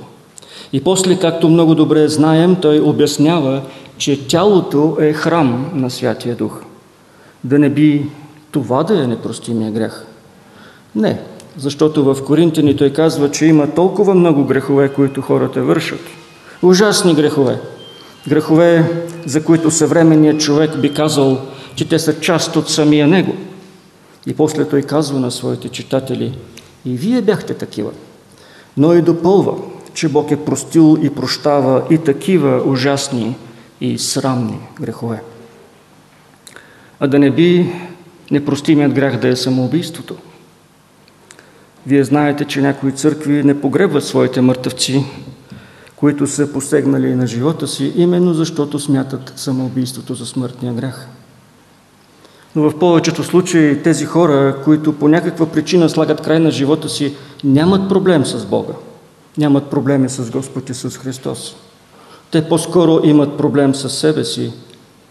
И 0.73 0.81
после, 0.81 1.19
както 1.19 1.49
много 1.49 1.75
добре 1.75 2.07
знаем, 2.07 2.55
той 2.61 2.79
обяснява, 2.79 3.61
че 3.97 4.27
тялото 4.27 4.97
е 4.99 5.13
храм 5.13 5.71
на 5.73 5.89
Святия 5.89 6.35
Дух. 6.35 6.61
Да 7.43 7.59
не 7.59 7.69
би 7.69 8.05
това 8.51 8.83
да 8.83 9.03
е 9.03 9.07
непростимия 9.07 9.71
грях. 9.71 10.05
Не, 10.95 11.19
защото 11.57 12.03
в 12.03 12.25
Коринтини 12.25 12.77
той 12.77 12.89
казва, 12.89 13.31
че 13.31 13.45
има 13.45 13.71
толкова 13.71 14.15
много 14.15 14.45
грехове, 14.45 14.89
които 14.89 15.21
хората 15.21 15.61
вършат. 15.61 16.01
Ужасни 16.61 17.15
грехове. 17.15 17.59
Грехове, 18.27 18.91
за 19.25 19.43
които 19.43 19.71
съвременният 19.71 20.39
човек 20.39 20.77
би 20.77 20.93
казал, 20.93 21.37
че 21.75 21.87
те 21.87 21.99
са 21.99 22.19
част 22.19 22.55
от 22.55 22.69
самия 22.69 23.07
него. 23.07 23.35
И 24.27 24.33
после 24.33 24.69
той 24.69 24.81
казва 24.81 25.19
на 25.19 25.31
своите 25.31 25.69
читатели, 25.69 26.37
и 26.85 26.97
вие 26.97 27.21
бяхте 27.21 27.53
такива. 27.53 27.91
Но 28.77 28.93
и 28.93 29.01
допълва, 29.01 29.57
че 29.93 30.09
Бог 30.09 30.31
е 30.31 30.45
простил 30.45 30.97
и 31.01 31.09
прощава 31.09 31.83
и 31.89 31.97
такива 31.97 32.63
ужасни 32.65 33.35
и 33.81 33.97
срамни 33.97 34.59
грехове. 34.81 35.23
А 36.99 37.07
да 37.07 37.19
не 37.19 37.31
би 37.31 37.73
непростимият 38.31 38.93
грях 38.93 39.19
да 39.19 39.27
е 39.27 39.35
самоубийството. 39.35 40.15
Вие 41.87 42.03
знаете, 42.03 42.45
че 42.45 42.61
някои 42.61 42.91
църкви 42.91 43.43
не 43.43 43.61
погребват 43.61 44.03
своите 44.03 44.41
мъртъвци, 44.41 45.05
които 45.95 46.27
са 46.27 46.53
посегнали 46.53 47.15
на 47.15 47.27
живота 47.27 47.67
си, 47.67 47.93
именно 47.95 48.33
защото 48.33 48.79
смятат 48.79 49.33
самоубийството 49.35 50.15
за 50.15 50.25
смъртния 50.25 50.73
грях. 50.73 51.07
Но 52.55 52.69
в 52.69 52.79
повечето 52.79 53.23
случаи 53.23 53.83
тези 53.83 54.05
хора, 54.05 54.61
които 54.63 54.93
по 54.93 55.07
някаква 55.07 55.45
причина 55.45 55.89
слагат 55.89 56.21
край 56.21 56.39
на 56.39 56.51
живота 56.51 56.89
си, 56.89 57.15
нямат 57.43 57.89
проблем 57.89 58.25
с 58.25 58.45
Бога. 58.45 58.73
Нямат 59.37 59.69
проблеми 59.69 60.09
с 60.09 60.31
Господ 60.31 60.69
Исус 60.69 60.97
Христос. 60.97 61.55
Те 62.31 62.49
по-скоро 62.49 63.01
имат 63.03 63.37
проблем 63.37 63.75
с 63.75 63.89
себе 63.89 64.23
си 64.23 64.53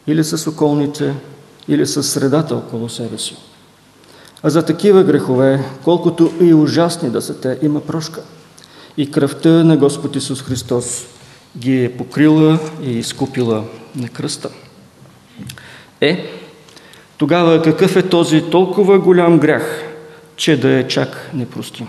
или 0.07 0.25
с 0.25 0.47
околните, 0.47 1.15
или 1.69 1.87
с 1.87 2.03
средата 2.03 2.57
около 2.57 2.89
себе 2.89 3.19
си. 3.19 3.37
А 4.43 4.51
за 4.51 4.63
такива 4.63 5.05
грехове, 5.05 5.65
колкото 5.85 6.33
и 6.41 6.55
ужасни 6.55 7.11
да 7.11 7.23
са 7.23 7.41
те, 7.41 7.59
има 7.63 7.81
прошка. 7.81 8.23
И 8.97 9.11
кръвта 9.11 9.49
на 9.49 9.77
Господ 9.77 10.17
Исус 10.17 10.43
Христос 10.43 11.07
ги 11.59 11.85
е 11.85 11.97
покрила 11.97 12.59
и 12.83 12.91
изкупила 12.91 13.65
на 13.97 14.09
кръста. 14.09 14.51
Е, 16.01 16.42
тогава 17.23 17.63
какъв 17.63 17.97
е 17.97 18.03
този 18.03 18.43
толкова 18.51 18.99
голям 18.99 19.39
грях, 19.39 19.83
че 20.37 20.57
да 20.57 20.71
е 20.71 20.89
чак 20.89 21.31
непростим? 21.35 21.89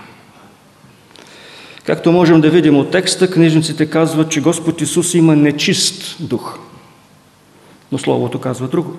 Както 1.85 2.11
можем 2.11 2.41
да 2.41 2.49
видим 2.49 2.77
от 2.77 2.91
текста, 2.91 3.31
книжниците 3.31 3.85
казват, 3.85 4.31
че 4.31 4.41
Господ 4.41 4.81
Исус 4.81 5.13
има 5.13 5.35
нечист 5.35 6.15
дух. 6.19 6.59
Но 7.91 7.97
Словото 7.97 8.39
казва 8.39 8.67
друго. 8.67 8.97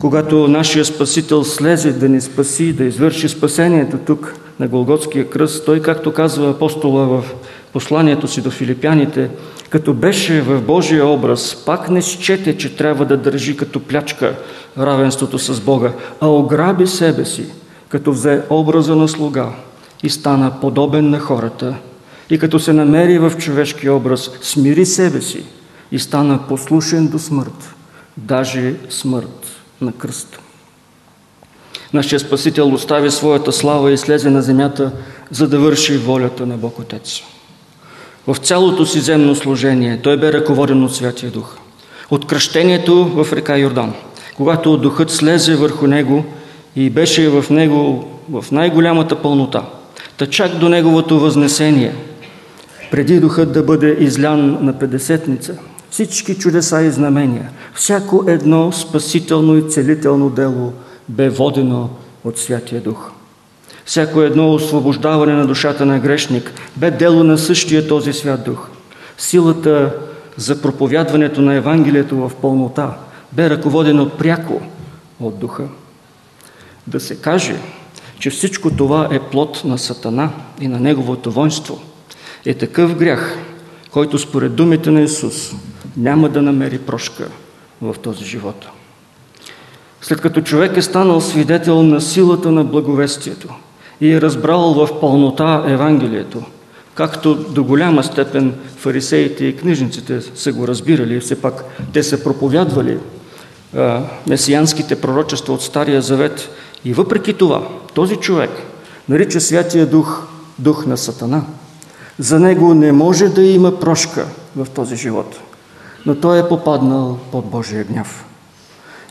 Когато 0.00 0.48
нашия 0.48 0.84
Спасител 0.84 1.44
слезе 1.44 1.92
да 1.92 2.08
ни 2.08 2.20
спаси, 2.20 2.72
да 2.72 2.84
извърши 2.84 3.28
спасението 3.28 3.98
тук 3.98 4.34
на 4.60 4.68
Голготския 4.68 5.30
кръст, 5.30 5.64
той, 5.66 5.82
както 5.82 6.12
казва 6.12 6.50
апостола 6.50 7.06
в 7.06 7.24
посланието 7.72 8.28
си 8.28 8.40
до 8.40 8.50
филипяните, 8.50 9.30
като 9.72 9.94
беше 9.94 10.42
в 10.42 10.60
Божия 10.60 11.06
образ, 11.06 11.62
пак 11.66 11.90
не 11.90 12.02
счете, 12.02 12.58
че 12.58 12.76
трябва 12.76 13.04
да 13.04 13.16
държи 13.16 13.56
като 13.56 13.80
плячка 13.80 14.36
равенството 14.78 15.38
с 15.38 15.60
Бога, 15.60 15.92
а 16.20 16.28
ограби 16.28 16.86
себе 16.86 17.24
си, 17.24 17.44
като 17.88 18.12
взе 18.12 18.42
образа 18.50 18.96
на 18.96 19.08
слуга 19.08 19.48
и 20.02 20.10
стана 20.10 20.60
подобен 20.60 21.10
на 21.10 21.18
хората, 21.18 21.74
и 22.30 22.38
като 22.38 22.58
се 22.58 22.72
намери 22.72 23.18
в 23.18 23.32
човешки 23.38 23.88
образ, 23.88 24.30
смири 24.42 24.86
себе 24.86 25.20
си 25.20 25.44
и 25.92 25.98
стана 25.98 26.40
послушен 26.48 27.08
до 27.08 27.18
смърт, 27.18 27.74
даже 28.16 28.74
смърт 28.90 29.46
на 29.80 29.92
кръст. 29.92 30.38
Нашия 31.92 32.20
Спасител 32.20 32.74
остави 32.74 33.10
своята 33.10 33.52
слава 33.52 33.92
и 33.92 33.98
слезе 33.98 34.30
на 34.30 34.42
земята, 34.42 34.92
за 35.30 35.48
да 35.48 35.58
върши 35.58 35.96
волята 35.96 36.46
на 36.46 36.56
Бог 36.56 36.78
Отец. 36.78 37.22
В 38.26 38.36
цялото 38.36 38.86
си 38.86 39.00
земно 39.00 39.34
служение 39.34 40.00
той 40.02 40.16
бе 40.16 40.32
ръководен 40.32 40.84
от 40.84 40.94
Святия 40.94 41.30
Дух. 41.30 41.56
От 42.10 42.26
кръщението 42.26 43.04
в 43.04 43.32
река 43.32 43.58
Йордан, 43.58 43.92
когато 44.36 44.76
Духът 44.76 45.10
слезе 45.10 45.56
върху 45.56 45.86
него 45.86 46.24
и 46.76 46.90
беше 46.90 47.28
в 47.28 47.50
него 47.50 48.08
в 48.30 48.44
най-голямата 48.52 49.22
пълнота, 49.22 49.64
та 50.16 50.26
чак 50.26 50.54
до 50.54 50.68
неговото 50.68 51.20
възнесение, 51.20 51.94
преди 52.90 53.20
Духът 53.20 53.52
да 53.52 53.62
бъде 53.62 53.96
излян 54.00 54.58
на 54.60 54.78
Педесетница, 54.78 55.54
всички 55.90 56.34
чудеса 56.34 56.82
и 56.82 56.90
знамения, 56.90 57.50
всяко 57.74 58.24
едно 58.28 58.72
спасително 58.72 59.56
и 59.56 59.70
целително 59.70 60.30
дело 60.30 60.72
бе 61.08 61.28
водено 61.28 61.90
от 62.24 62.38
Святия 62.38 62.80
Дух. 62.80 63.10
Всяко 63.84 64.20
едно 64.20 64.54
освобождаване 64.54 65.32
на 65.32 65.46
душата 65.46 65.86
на 65.86 65.98
грешник 65.98 66.52
бе 66.76 66.90
дело 66.90 67.24
на 67.24 67.38
същия 67.38 67.88
този 67.88 68.12
свят 68.12 68.44
дух. 68.44 68.68
Силата 69.18 69.94
за 70.36 70.62
проповядването 70.62 71.40
на 71.40 71.54
Евангелието 71.54 72.16
в 72.16 72.32
пълнота 72.42 72.96
бе 73.32 73.50
ръководено 73.50 74.08
пряко 74.08 74.60
от 75.20 75.38
духа. 75.38 75.64
Да 76.86 77.00
се 77.00 77.16
каже, 77.16 77.56
че 78.18 78.30
всичко 78.30 78.70
това 78.70 79.08
е 79.10 79.20
плод 79.20 79.62
на 79.64 79.78
Сатана 79.78 80.30
и 80.60 80.68
на 80.68 80.80
неговото 80.80 81.30
воинство, 81.30 81.80
е 82.46 82.54
такъв 82.54 82.94
грях, 82.96 83.38
който 83.90 84.18
според 84.18 84.54
думите 84.54 84.90
на 84.90 85.00
Исус 85.00 85.52
няма 85.96 86.28
да 86.28 86.42
намери 86.42 86.78
прошка 86.78 87.28
в 87.82 87.96
този 88.02 88.24
живот. 88.24 88.66
След 90.00 90.20
като 90.20 90.40
човек 90.40 90.76
е 90.76 90.82
станал 90.82 91.20
свидетел 91.20 91.82
на 91.82 92.00
силата 92.00 92.50
на 92.50 92.64
благовестието 92.64 93.48
и 94.02 94.12
е 94.12 94.20
разбрал 94.20 94.74
в 94.74 95.00
пълнота 95.00 95.64
Евангелието, 95.66 96.42
както 96.94 97.34
до 97.34 97.64
голяма 97.64 98.04
степен 98.04 98.54
фарисеите 98.76 99.44
и 99.44 99.56
книжниците 99.56 100.20
са 100.34 100.52
го 100.52 100.68
разбирали, 100.68 101.20
все 101.20 101.40
пак 101.40 101.64
те 101.92 102.02
са 102.02 102.24
проповядвали 102.24 102.98
а, 103.76 104.00
месиянските 104.28 105.00
пророчества 105.00 105.54
от 105.54 105.62
Стария 105.62 106.02
Завет 106.02 106.50
и 106.84 106.92
въпреки 106.92 107.34
това 107.34 107.68
този 107.94 108.16
човек 108.16 108.50
нарича 109.08 109.40
Святия 109.40 109.86
Дух 109.86 110.26
Дух 110.58 110.86
на 110.86 110.96
Сатана. 110.96 111.42
За 112.18 112.40
него 112.40 112.74
не 112.74 112.92
може 112.92 113.28
да 113.28 113.42
има 113.42 113.80
прошка 113.80 114.26
в 114.56 114.66
този 114.74 114.96
живот, 114.96 115.40
но 116.06 116.14
той 116.14 116.38
е 116.38 116.48
попаднал 116.48 117.18
под 117.32 117.46
Божия 117.46 117.84
гняв. 117.84 118.24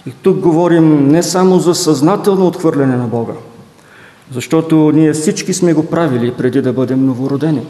И 0.08 0.12
тук 0.12 0.38
говорим 0.40 1.08
не 1.08 1.24
само 1.24 1.60
за 1.60 1.76
съзнателно 1.76 2.48
отхвърляне 2.48 2.96
на 2.96 3.08
Бога, 3.08 3.34
защото 4.34 4.92
ние 4.92 5.14
всички 5.14 5.54
сме 5.54 5.74
го 5.74 5.86
правили 5.86 6.34
преди 6.38 6.62
да 6.62 6.74
бъдем 6.74 7.06
новородени. 7.06 7.62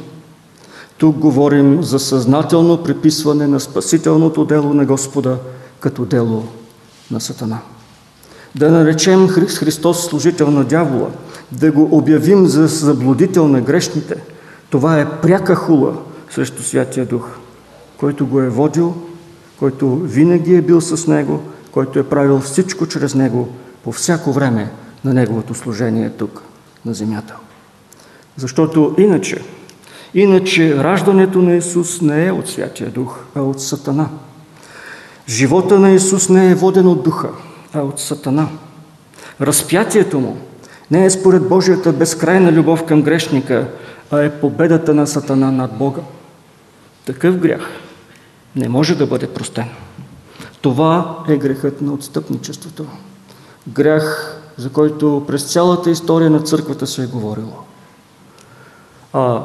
Тук 0.97 1.17
говорим 1.17 1.83
за 1.83 1.99
съзнателно 1.99 2.83
приписване 2.83 3.47
на 3.47 3.59
спасителното 3.59 4.45
дело 4.45 4.73
на 4.73 4.85
Господа 4.85 5.37
като 5.79 6.05
дело 6.05 6.43
на 7.11 7.21
Сатана. 7.21 7.59
Да 8.55 8.71
наречем 8.71 9.27
Христос 9.27 10.05
служител 10.05 10.51
на 10.51 10.63
дявола, 10.63 11.07
да 11.51 11.71
го 11.71 11.97
обявим 11.97 12.47
за 12.47 12.67
заблудител 12.67 13.47
на 13.47 13.61
грешните, 13.61 14.15
това 14.69 14.99
е 14.99 15.09
пряка 15.21 15.55
хула 15.55 15.93
срещу 16.29 16.63
Святия 16.63 17.05
Дух, 17.05 17.29
който 17.97 18.27
го 18.27 18.41
е 18.41 18.49
водил, 18.49 18.93
който 19.59 19.95
винаги 19.95 20.55
е 20.55 20.61
бил 20.61 20.81
с 20.81 21.07
него, 21.07 21.41
който 21.71 21.99
е 21.99 22.09
правил 22.09 22.39
всичко 22.39 22.87
чрез 22.87 23.15
него 23.15 23.49
по 23.83 23.91
всяко 23.91 24.31
време 24.31 24.71
на 25.05 25.13
неговото 25.13 25.53
служение 25.53 26.09
тук 26.09 26.43
на 26.85 26.93
земята. 26.93 27.35
Защото 28.37 28.95
иначе, 28.97 29.41
иначе 30.13 30.83
раждането 30.83 31.41
на 31.41 31.55
Исус 31.55 32.01
не 32.01 32.27
е 32.27 32.31
от 32.31 32.49
Святия 32.49 32.89
Дух, 32.89 33.19
а 33.35 33.41
от 33.41 33.61
Сатана. 33.61 34.09
Живота 35.29 35.79
на 35.79 35.91
Исус 35.91 36.29
не 36.29 36.51
е 36.51 36.55
воден 36.55 36.87
от 36.87 37.03
Духа, 37.03 37.29
а 37.73 37.81
от 37.81 37.99
Сатана. 37.99 38.47
Разпятието 39.41 40.19
му 40.19 40.37
не 40.91 41.05
е 41.05 41.09
според 41.09 41.47
Божията 41.47 41.93
безкрайна 41.93 42.51
любов 42.51 42.85
към 42.85 43.01
грешника, 43.01 43.67
а 44.11 44.21
е 44.21 44.39
победата 44.39 44.93
на 44.93 45.07
Сатана 45.07 45.51
над 45.51 45.77
Бога. 45.77 46.01
Такъв 47.05 47.37
грях 47.37 47.69
не 48.55 48.69
може 48.69 48.95
да 48.95 49.07
бъде 49.07 49.27
простен. 49.27 49.69
Това 50.61 51.17
е 51.29 51.37
грехът 51.37 51.81
на 51.81 51.93
отстъпничеството. 51.93 52.85
Грях, 53.67 54.37
за 54.57 54.69
който 54.69 55.23
през 55.27 55.43
цялата 55.43 55.91
история 55.91 56.29
на 56.29 56.39
църквата 56.39 56.87
се 56.87 57.03
е 57.03 57.07
говорило. 57.07 57.53
А 59.13 59.41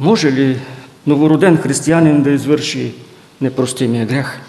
може 0.00 0.32
ли 0.32 0.60
новороден 1.06 1.56
християнин 1.56 2.22
да 2.22 2.30
извърши 2.30 2.94
непростимия 3.40 4.06
грях? 4.06 4.40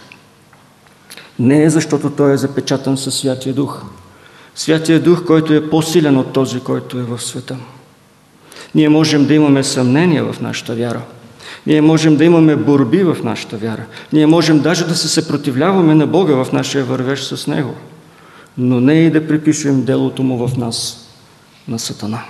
Не 1.40 1.64
е 1.64 1.70
защото 1.70 2.10
той 2.10 2.34
е 2.34 2.38
запечатан 2.38 2.98
със 2.98 3.16
Святия 3.16 3.54
Дух. 3.54 3.82
Святия 4.56 5.00
Дух, 5.00 5.26
който 5.26 5.54
е 5.54 5.70
по-силен 5.70 6.18
от 6.18 6.34
този, 6.34 6.60
който 6.60 6.98
е 6.98 7.04
в 7.04 7.22
света. 7.22 7.58
Ние 8.76 8.90
можем 8.90 9.26
да 9.26 9.34
имаме 9.34 9.64
съмнения 9.64 10.34
в 10.34 10.42
нашата 10.42 10.76
вяра. 10.76 11.02
Ние 11.68 11.82
можем 11.82 12.18
да 12.18 12.26
имаме 12.26 12.56
борби 12.56 13.04
в 13.04 13.18
нашата 13.24 13.58
вяра. 13.58 13.86
Ние 14.14 14.26
можем 14.26 14.60
даже 14.60 14.86
да 14.86 14.96
се 14.96 15.08
съпротивляваме 15.08 15.96
на 15.96 16.08
Бога 16.08 16.44
в 16.44 16.52
нашия 16.52 16.86
вървеж 16.86 17.24
с 17.24 17.48
Него. 17.48 17.76
Но 18.58 18.80
не 18.80 18.94
и 18.94 19.12
да 19.12 19.28
припишем 19.28 19.86
делото 19.86 20.24
Му 20.24 20.48
в 20.48 20.58
нас 20.58 21.08
на 21.68 21.80
Сатана. 21.80 22.24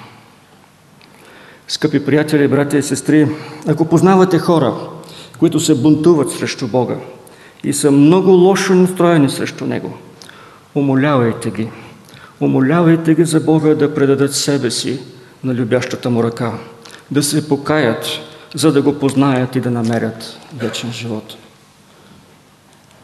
Скъпи 1.67 2.05
приятели, 2.05 2.47
братя 2.47 2.77
и 2.77 2.83
сестри, 2.83 3.27
ако 3.67 3.85
познавате 3.85 4.39
хора, 4.39 4.73
които 5.39 5.59
се 5.59 5.75
бунтуват 5.75 6.31
срещу 6.31 6.67
Бога 6.67 6.95
и 7.63 7.73
са 7.73 7.91
много 7.91 8.31
лошо 8.31 8.75
настроени 8.75 9.29
срещу 9.29 9.65
Него, 9.65 9.97
умолявайте 10.75 11.51
ги. 11.51 11.69
Умолявайте 12.39 13.15
ги 13.15 13.25
за 13.25 13.39
Бога 13.39 13.75
да 13.75 13.93
предадат 13.95 14.35
себе 14.35 14.71
си 14.71 14.99
на 15.43 15.53
любящата 15.53 16.09
му 16.09 16.23
ръка, 16.23 16.53
да 17.11 17.23
се 17.23 17.49
покаят, 17.49 18.05
за 18.55 18.71
да 18.71 18.81
го 18.81 18.99
познаят 18.99 19.55
и 19.55 19.61
да 19.61 19.71
намерят 19.71 20.37
вечен 20.57 20.93
живот. 20.93 21.35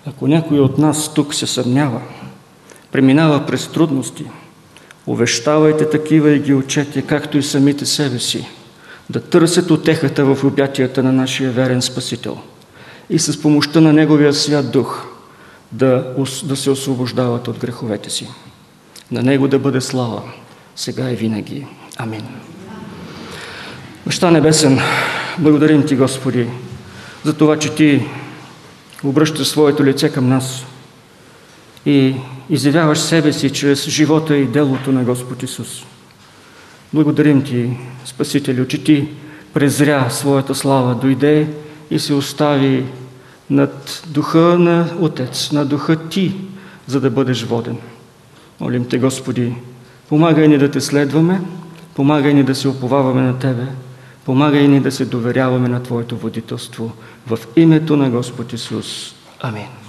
Ако 0.05 0.27
някой 0.27 0.59
от 0.59 0.77
нас 0.77 1.13
тук 1.13 1.33
се 1.33 1.47
съмнява, 1.47 2.01
преминава 2.95 3.45
през 3.45 3.67
трудности, 3.67 4.25
увещавайте 5.07 5.89
такива 5.89 6.31
и 6.31 6.39
ги 6.39 6.53
учете, 6.53 7.01
както 7.01 7.37
и 7.37 7.43
самите 7.43 7.85
себе 7.85 8.19
си, 8.19 8.47
да 9.09 9.21
търсят 9.21 9.71
отехата 9.71 10.25
в 10.25 10.43
обятията 10.43 11.03
на 11.03 11.11
нашия 11.11 11.51
верен 11.51 11.81
Спасител 11.81 12.37
и 13.09 13.19
с 13.19 13.41
помощта 13.41 13.81
на 13.81 13.93
Неговия 13.93 14.33
свят 14.33 14.71
дух 14.71 15.05
да, 15.71 16.15
да 16.43 16.55
се 16.55 16.69
освобождават 16.69 17.47
от 17.47 17.59
греховете 17.59 18.09
си. 18.09 18.27
На 19.11 19.23
Него 19.23 19.47
да 19.47 19.59
бъде 19.59 19.81
слава, 19.81 20.21
сега 20.75 21.11
и 21.11 21.15
винаги. 21.15 21.67
Амин. 21.97 22.23
Баща 24.05 24.31
Небесен, 24.31 24.79
благодарим 25.39 25.85
Ти, 25.85 25.95
Господи, 25.95 26.47
за 27.23 27.33
това, 27.33 27.59
че 27.59 27.75
Ти 27.75 28.05
обръщаш 29.03 29.47
своето 29.47 29.85
лице 29.85 30.09
към 30.09 30.29
нас 30.29 30.65
и 31.85 32.15
изявяваш 32.49 32.99
себе 32.99 33.33
си 33.33 33.49
чрез 33.49 33.89
живота 33.89 34.37
и 34.37 34.45
делото 34.45 34.91
на 34.91 35.03
Господ 35.03 35.43
Исус. 35.43 35.85
Благодарим 36.93 37.43
Ти, 37.43 37.77
Спасителю, 38.05 38.65
че 38.65 38.83
Ти 38.83 39.07
презря 39.53 40.09
своята 40.09 40.55
слава, 40.55 40.95
дойде 40.95 41.47
и 41.91 41.99
се 41.99 42.13
остави 42.13 42.85
над 43.49 44.03
духа 44.07 44.39
на 44.39 44.89
Отец, 44.99 45.51
на 45.51 45.65
духа 45.65 45.95
Ти, 46.09 46.35
за 46.87 47.01
да 47.01 47.09
бъдеш 47.09 47.43
воден. 47.43 47.77
Молим 48.59 48.85
Те, 48.85 48.97
Господи, 48.97 49.53
помагай 50.09 50.47
ни 50.47 50.57
да 50.57 50.71
Те 50.71 50.81
следваме, 50.81 51.41
помагай 51.95 52.33
ни 52.33 52.43
да 52.43 52.55
се 52.55 52.67
оповаваме 52.67 53.21
на 53.21 53.39
Тебе, 53.39 53.67
помагай 54.25 54.67
ни 54.67 54.79
да 54.79 54.91
се 54.91 55.05
доверяваме 55.05 55.69
на 55.69 55.83
Твоето 55.83 56.17
водителство 56.17 56.91
в 57.27 57.39
името 57.55 57.97
на 57.97 58.09
Господ 58.09 58.53
Исус. 58.53 59.15
Амин. 59.41 59.84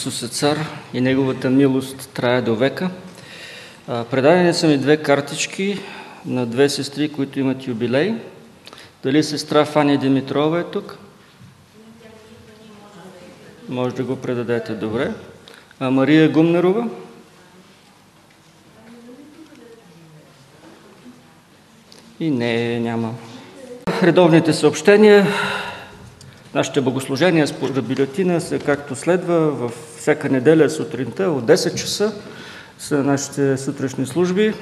Исус 0.00 0.22
е 0.22 0.28
цар 0.28 0.58
и 0.94 1.00
Неговата 1.00 1.50
милост 1.50 2.10
трае 2.14 2.42
до 2.42 2.54
века. 2.54 2.90
Предадени 3.86 4.54
са 4.54 4.66
ми 4.68 4.78
две 4.78 4.96
картички 4.96 5.80
на 6.26 6.46
две 6.46 6.68
сестри, 6.68 7.12
които 7.12 7.40
имат 7.40 7.66
юбилей. 7.66 8.14
Дали 9.02 9.24
сестра 9.24 9.64
Фания 9.64 9.98
Димитрова 9.98 10.60
е 10.60 10.64
тук? 10.64 10.98
Може 13.68 13.94
да 13.94 14.04
го 14.04 14.16
предадете 14.16 14.72
добре. 14.72 15.12
А 15.80 15.90
Мария 15.90 16.28
Гумнерова? 16.28 16.88
И 22.20 22.30
не, 22.30 22.80
няма. 22.80 23.14
Редовните 24.02 24.52
съобщения 24.52 25.26
Нашите 26.54 26.80
богослужения 26.80 27.46
според 27.46 27.84
бюлетина 27.84 28.40
са 28.40 28.58
както 28.58 28.96
следва 28.96 29.50
в 29.50 29.72
всяка 29.98 30.28
неделя 30.28 30.70
сутринта 30.70 31.30
от 31.30 31.44
10 31.44 31.74
часа 31.74 32.12
са 32.78 33.02
нашите 33.04 33.56
сутрешни 33.56 34.06
служби 34.06 34.54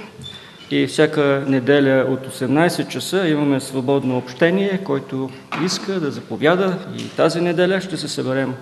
и 0.71 0.87
всяка 0.87 1.45
неделя 1.49 2.07
от 2.09 2.35
18 2.35 2.89
часа 2.89 3.29
имаме 3.29 3.61
свободно 3.61 4.19
общение, 4.19 4.81
който 4.85 5.31
иска 5.65 6.01
да 6.01 6.11
заповяда 6.11 6.79
и 6.99 7.09
тази 7.09 7.41
неделя 7.41 7.81
ще 7.81 7.97
се 7.97 8.09
съберем 8.09 8.55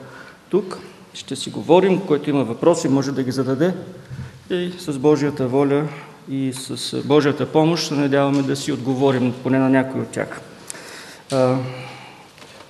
тук, 0.51 0.79
ще 1.14 1.37
си 1.37 1.51
говорим, 1.51 2.01
който 2.01 2.31
има 2.31 2.45
въпроси 2.45 2.89
може 2.89 3.12
да 3.12 3.22
ги 3.22 3.31
зададе 3.31 3.74
и 4.51 4.72
с 4.79 4.99
Божията 4.99 5.47
воля 5.47 5.85
и 6.31 6.53
с 6.53 7.03
Божията 7.03 7.47
помощ 7.47 7.89
се 7.89 7.95
надяваме 7.95 8.43
да 8.43 8.57
си 8.57 8.72
отговорим 8.72 9.35
поне 9.43 9.59
на 9.59 9.68
някой 9.68 10.01
от 10.01 10.09
тях. 10.09 10.41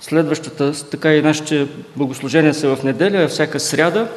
Следващата, 0.09 0.73
така 0.91 1.15
и 1.15 1.23
нашите 1.23 1.67
богослужения 1.97 2.55
са 2.55 2.77
в 2.77 2.83
неделя, 2.83 3.29
всяка 3.29 3.61
сряда 3.61 4.09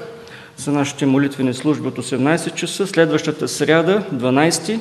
са 0.58 0.72
нашите 0.72 1.06
молитвени 1.06 1.54
служби 1.54 1.88
от 1.88 1.98
18 1.98 2.54
часа. 2.54 2.88
Следващата 2.88 3.48
сряда, 3.48 4.04
12 4.14 4.80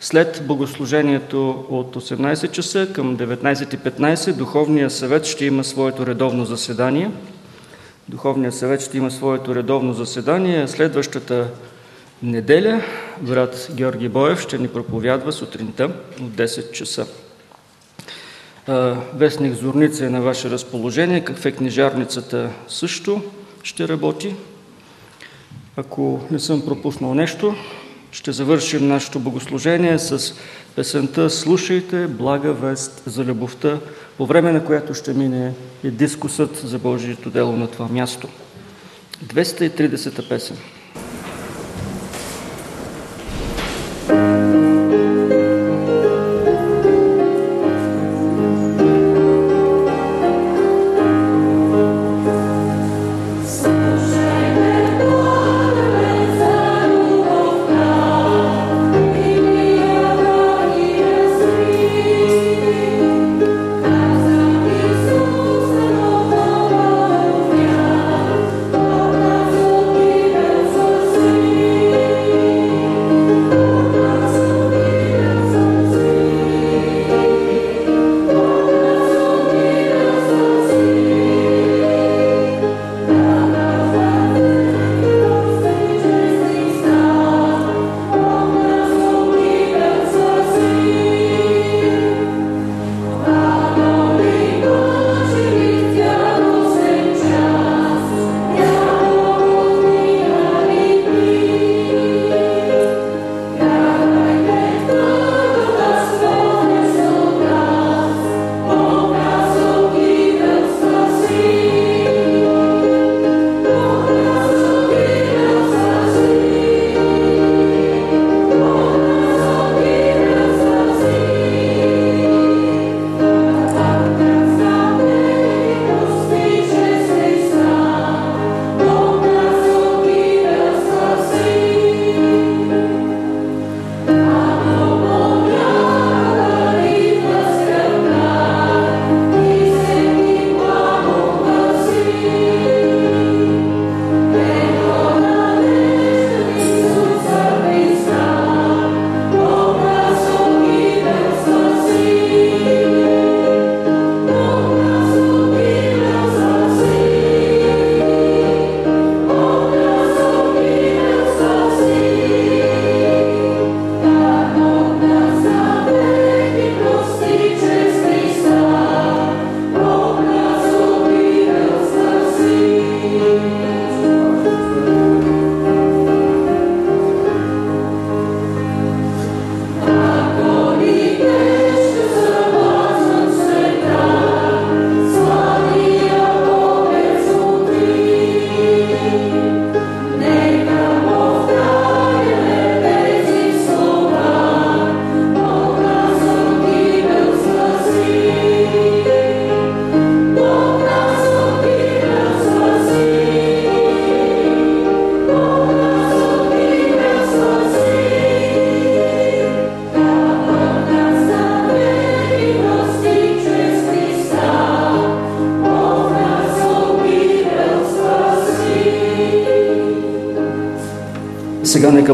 след 0.00 0.42
богослужението 0.46 1.64
от 1.70 1.96
18 1.96 2.50
часа 2.50 2.88
към 2.92 3.16
19.15 3.16 4.32
Духовният 4.32 4.92
съвет 4.92 5.24
ще 5.24 5.44
има 5.44 5.64
своето 5.64 6.06
редовно 6.06 6.44
заседание. 6.44 7.10
Духовният 8.08 8.54
съвет 8.54 8.80
ще 8.80 8.96
има 8.96 9.10
своето 9.10 9.54
редовно 9.54 9.92
заседание. 9.92 10.68
Следващата 10.68 11.48
неделя 12.22 12.82
брат 13.20 13.68
Георги 13.74 14.08
Боев 14.08 14.40
ще 14.40 14.58
ни 14.58 14.68
проповядва 14.68 15.32
сутринта 15.32 15.84
от 16.20 16.30
10 16.30 16.70
часа. 16.72 17.06
Вестник 19.14 19.54
Зорница 19.54 20.06
е 20.06 20.10
на 20.10 20.20
ваше 20.20 20.50
разположение, 20.50 21.24
кафе 21.24 21.52
книжарницата 21.52 22.50
също 22.68 23.22
ще 23.62 23.88
работи. 23.88 24.34
Ако 25.76 26.20
не 26.30 26.38
съм 26.38 26.64
пропуснал 26.64 27.14
нещо, 27.14 27.54
ще 28.12 28.32
завършим 28.32 28.88
нашето 28.88 29.20
богослужение 29.20 29.98
с 29.98 30.34
песента 30.76 31.30
«Слушайте 31.30 32.06
блага 32.06 32.52
вест 32.52 33.02
за 33.06 33.24
любовта», 33.24 33.78
по 34.18 34.26
време 34.26 34.52
на 34.52 34.64
която 34.64 34.94
ще 34.94 35.14
мине 35.14 35.52
и 35.84 35.90
дискусът 35.90 36.56
за 36.56 36.78
Божието 36.78 37.30
дело 37.30 37.52
на 37.52 37.66
това 37.66 37.88
място. 37.88 38.28
230-та 39.24 40.28
песен. 40.28 40.56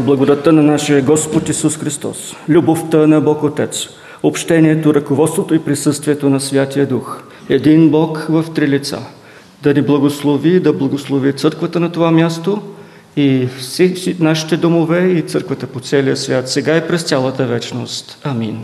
Благодата 0.03 0.51
на 0.51 0.63
нашия 0.63 1.01
Господ 1.01 1.49
Исус 1.49 1.77
Христос, 1.77 2.35
любовта 2.49 3.07
на 3.07 3.21
Бог 3.21 3.43
Отец, 3.43 3.87
общението, 4.23 4.93
ръководството 4.93 5.55
и 5.55 5.59
присъствието 5.59 6.29
на 6.29 6.39
Святия 6.39 6.85
Дух, 6.87 7.23
един 7.49 7.89
Бог 7.89 8.25
в 8.29 8.45
три 8.55 8.67
лица, 8.67 8.99
да 9.63 9.73
ни 9.73 9.81
благослови, 9.81 10.59
да 10.59 10.73
благослови 10.73 11.33
църквата 11.33 11.79
на 11.79 11.91
това 11.91 12.11
място 12.11 12.61
и 13.15 13.47
всички 13.57 14.15
нашите 14.19 14.57
домове 14.57 15.07
и 15.07 15.21
църквата 15.21 15.67
по 15.67 15.79
целия 15.79 16.17
свят, 16.17 16.49
сега 16.49 16.77
и 16.77 16.87
през 16.87 17.03
цялата 17.03 17.45
вечност. 17.45 18.17
Амин. 18.23 18.59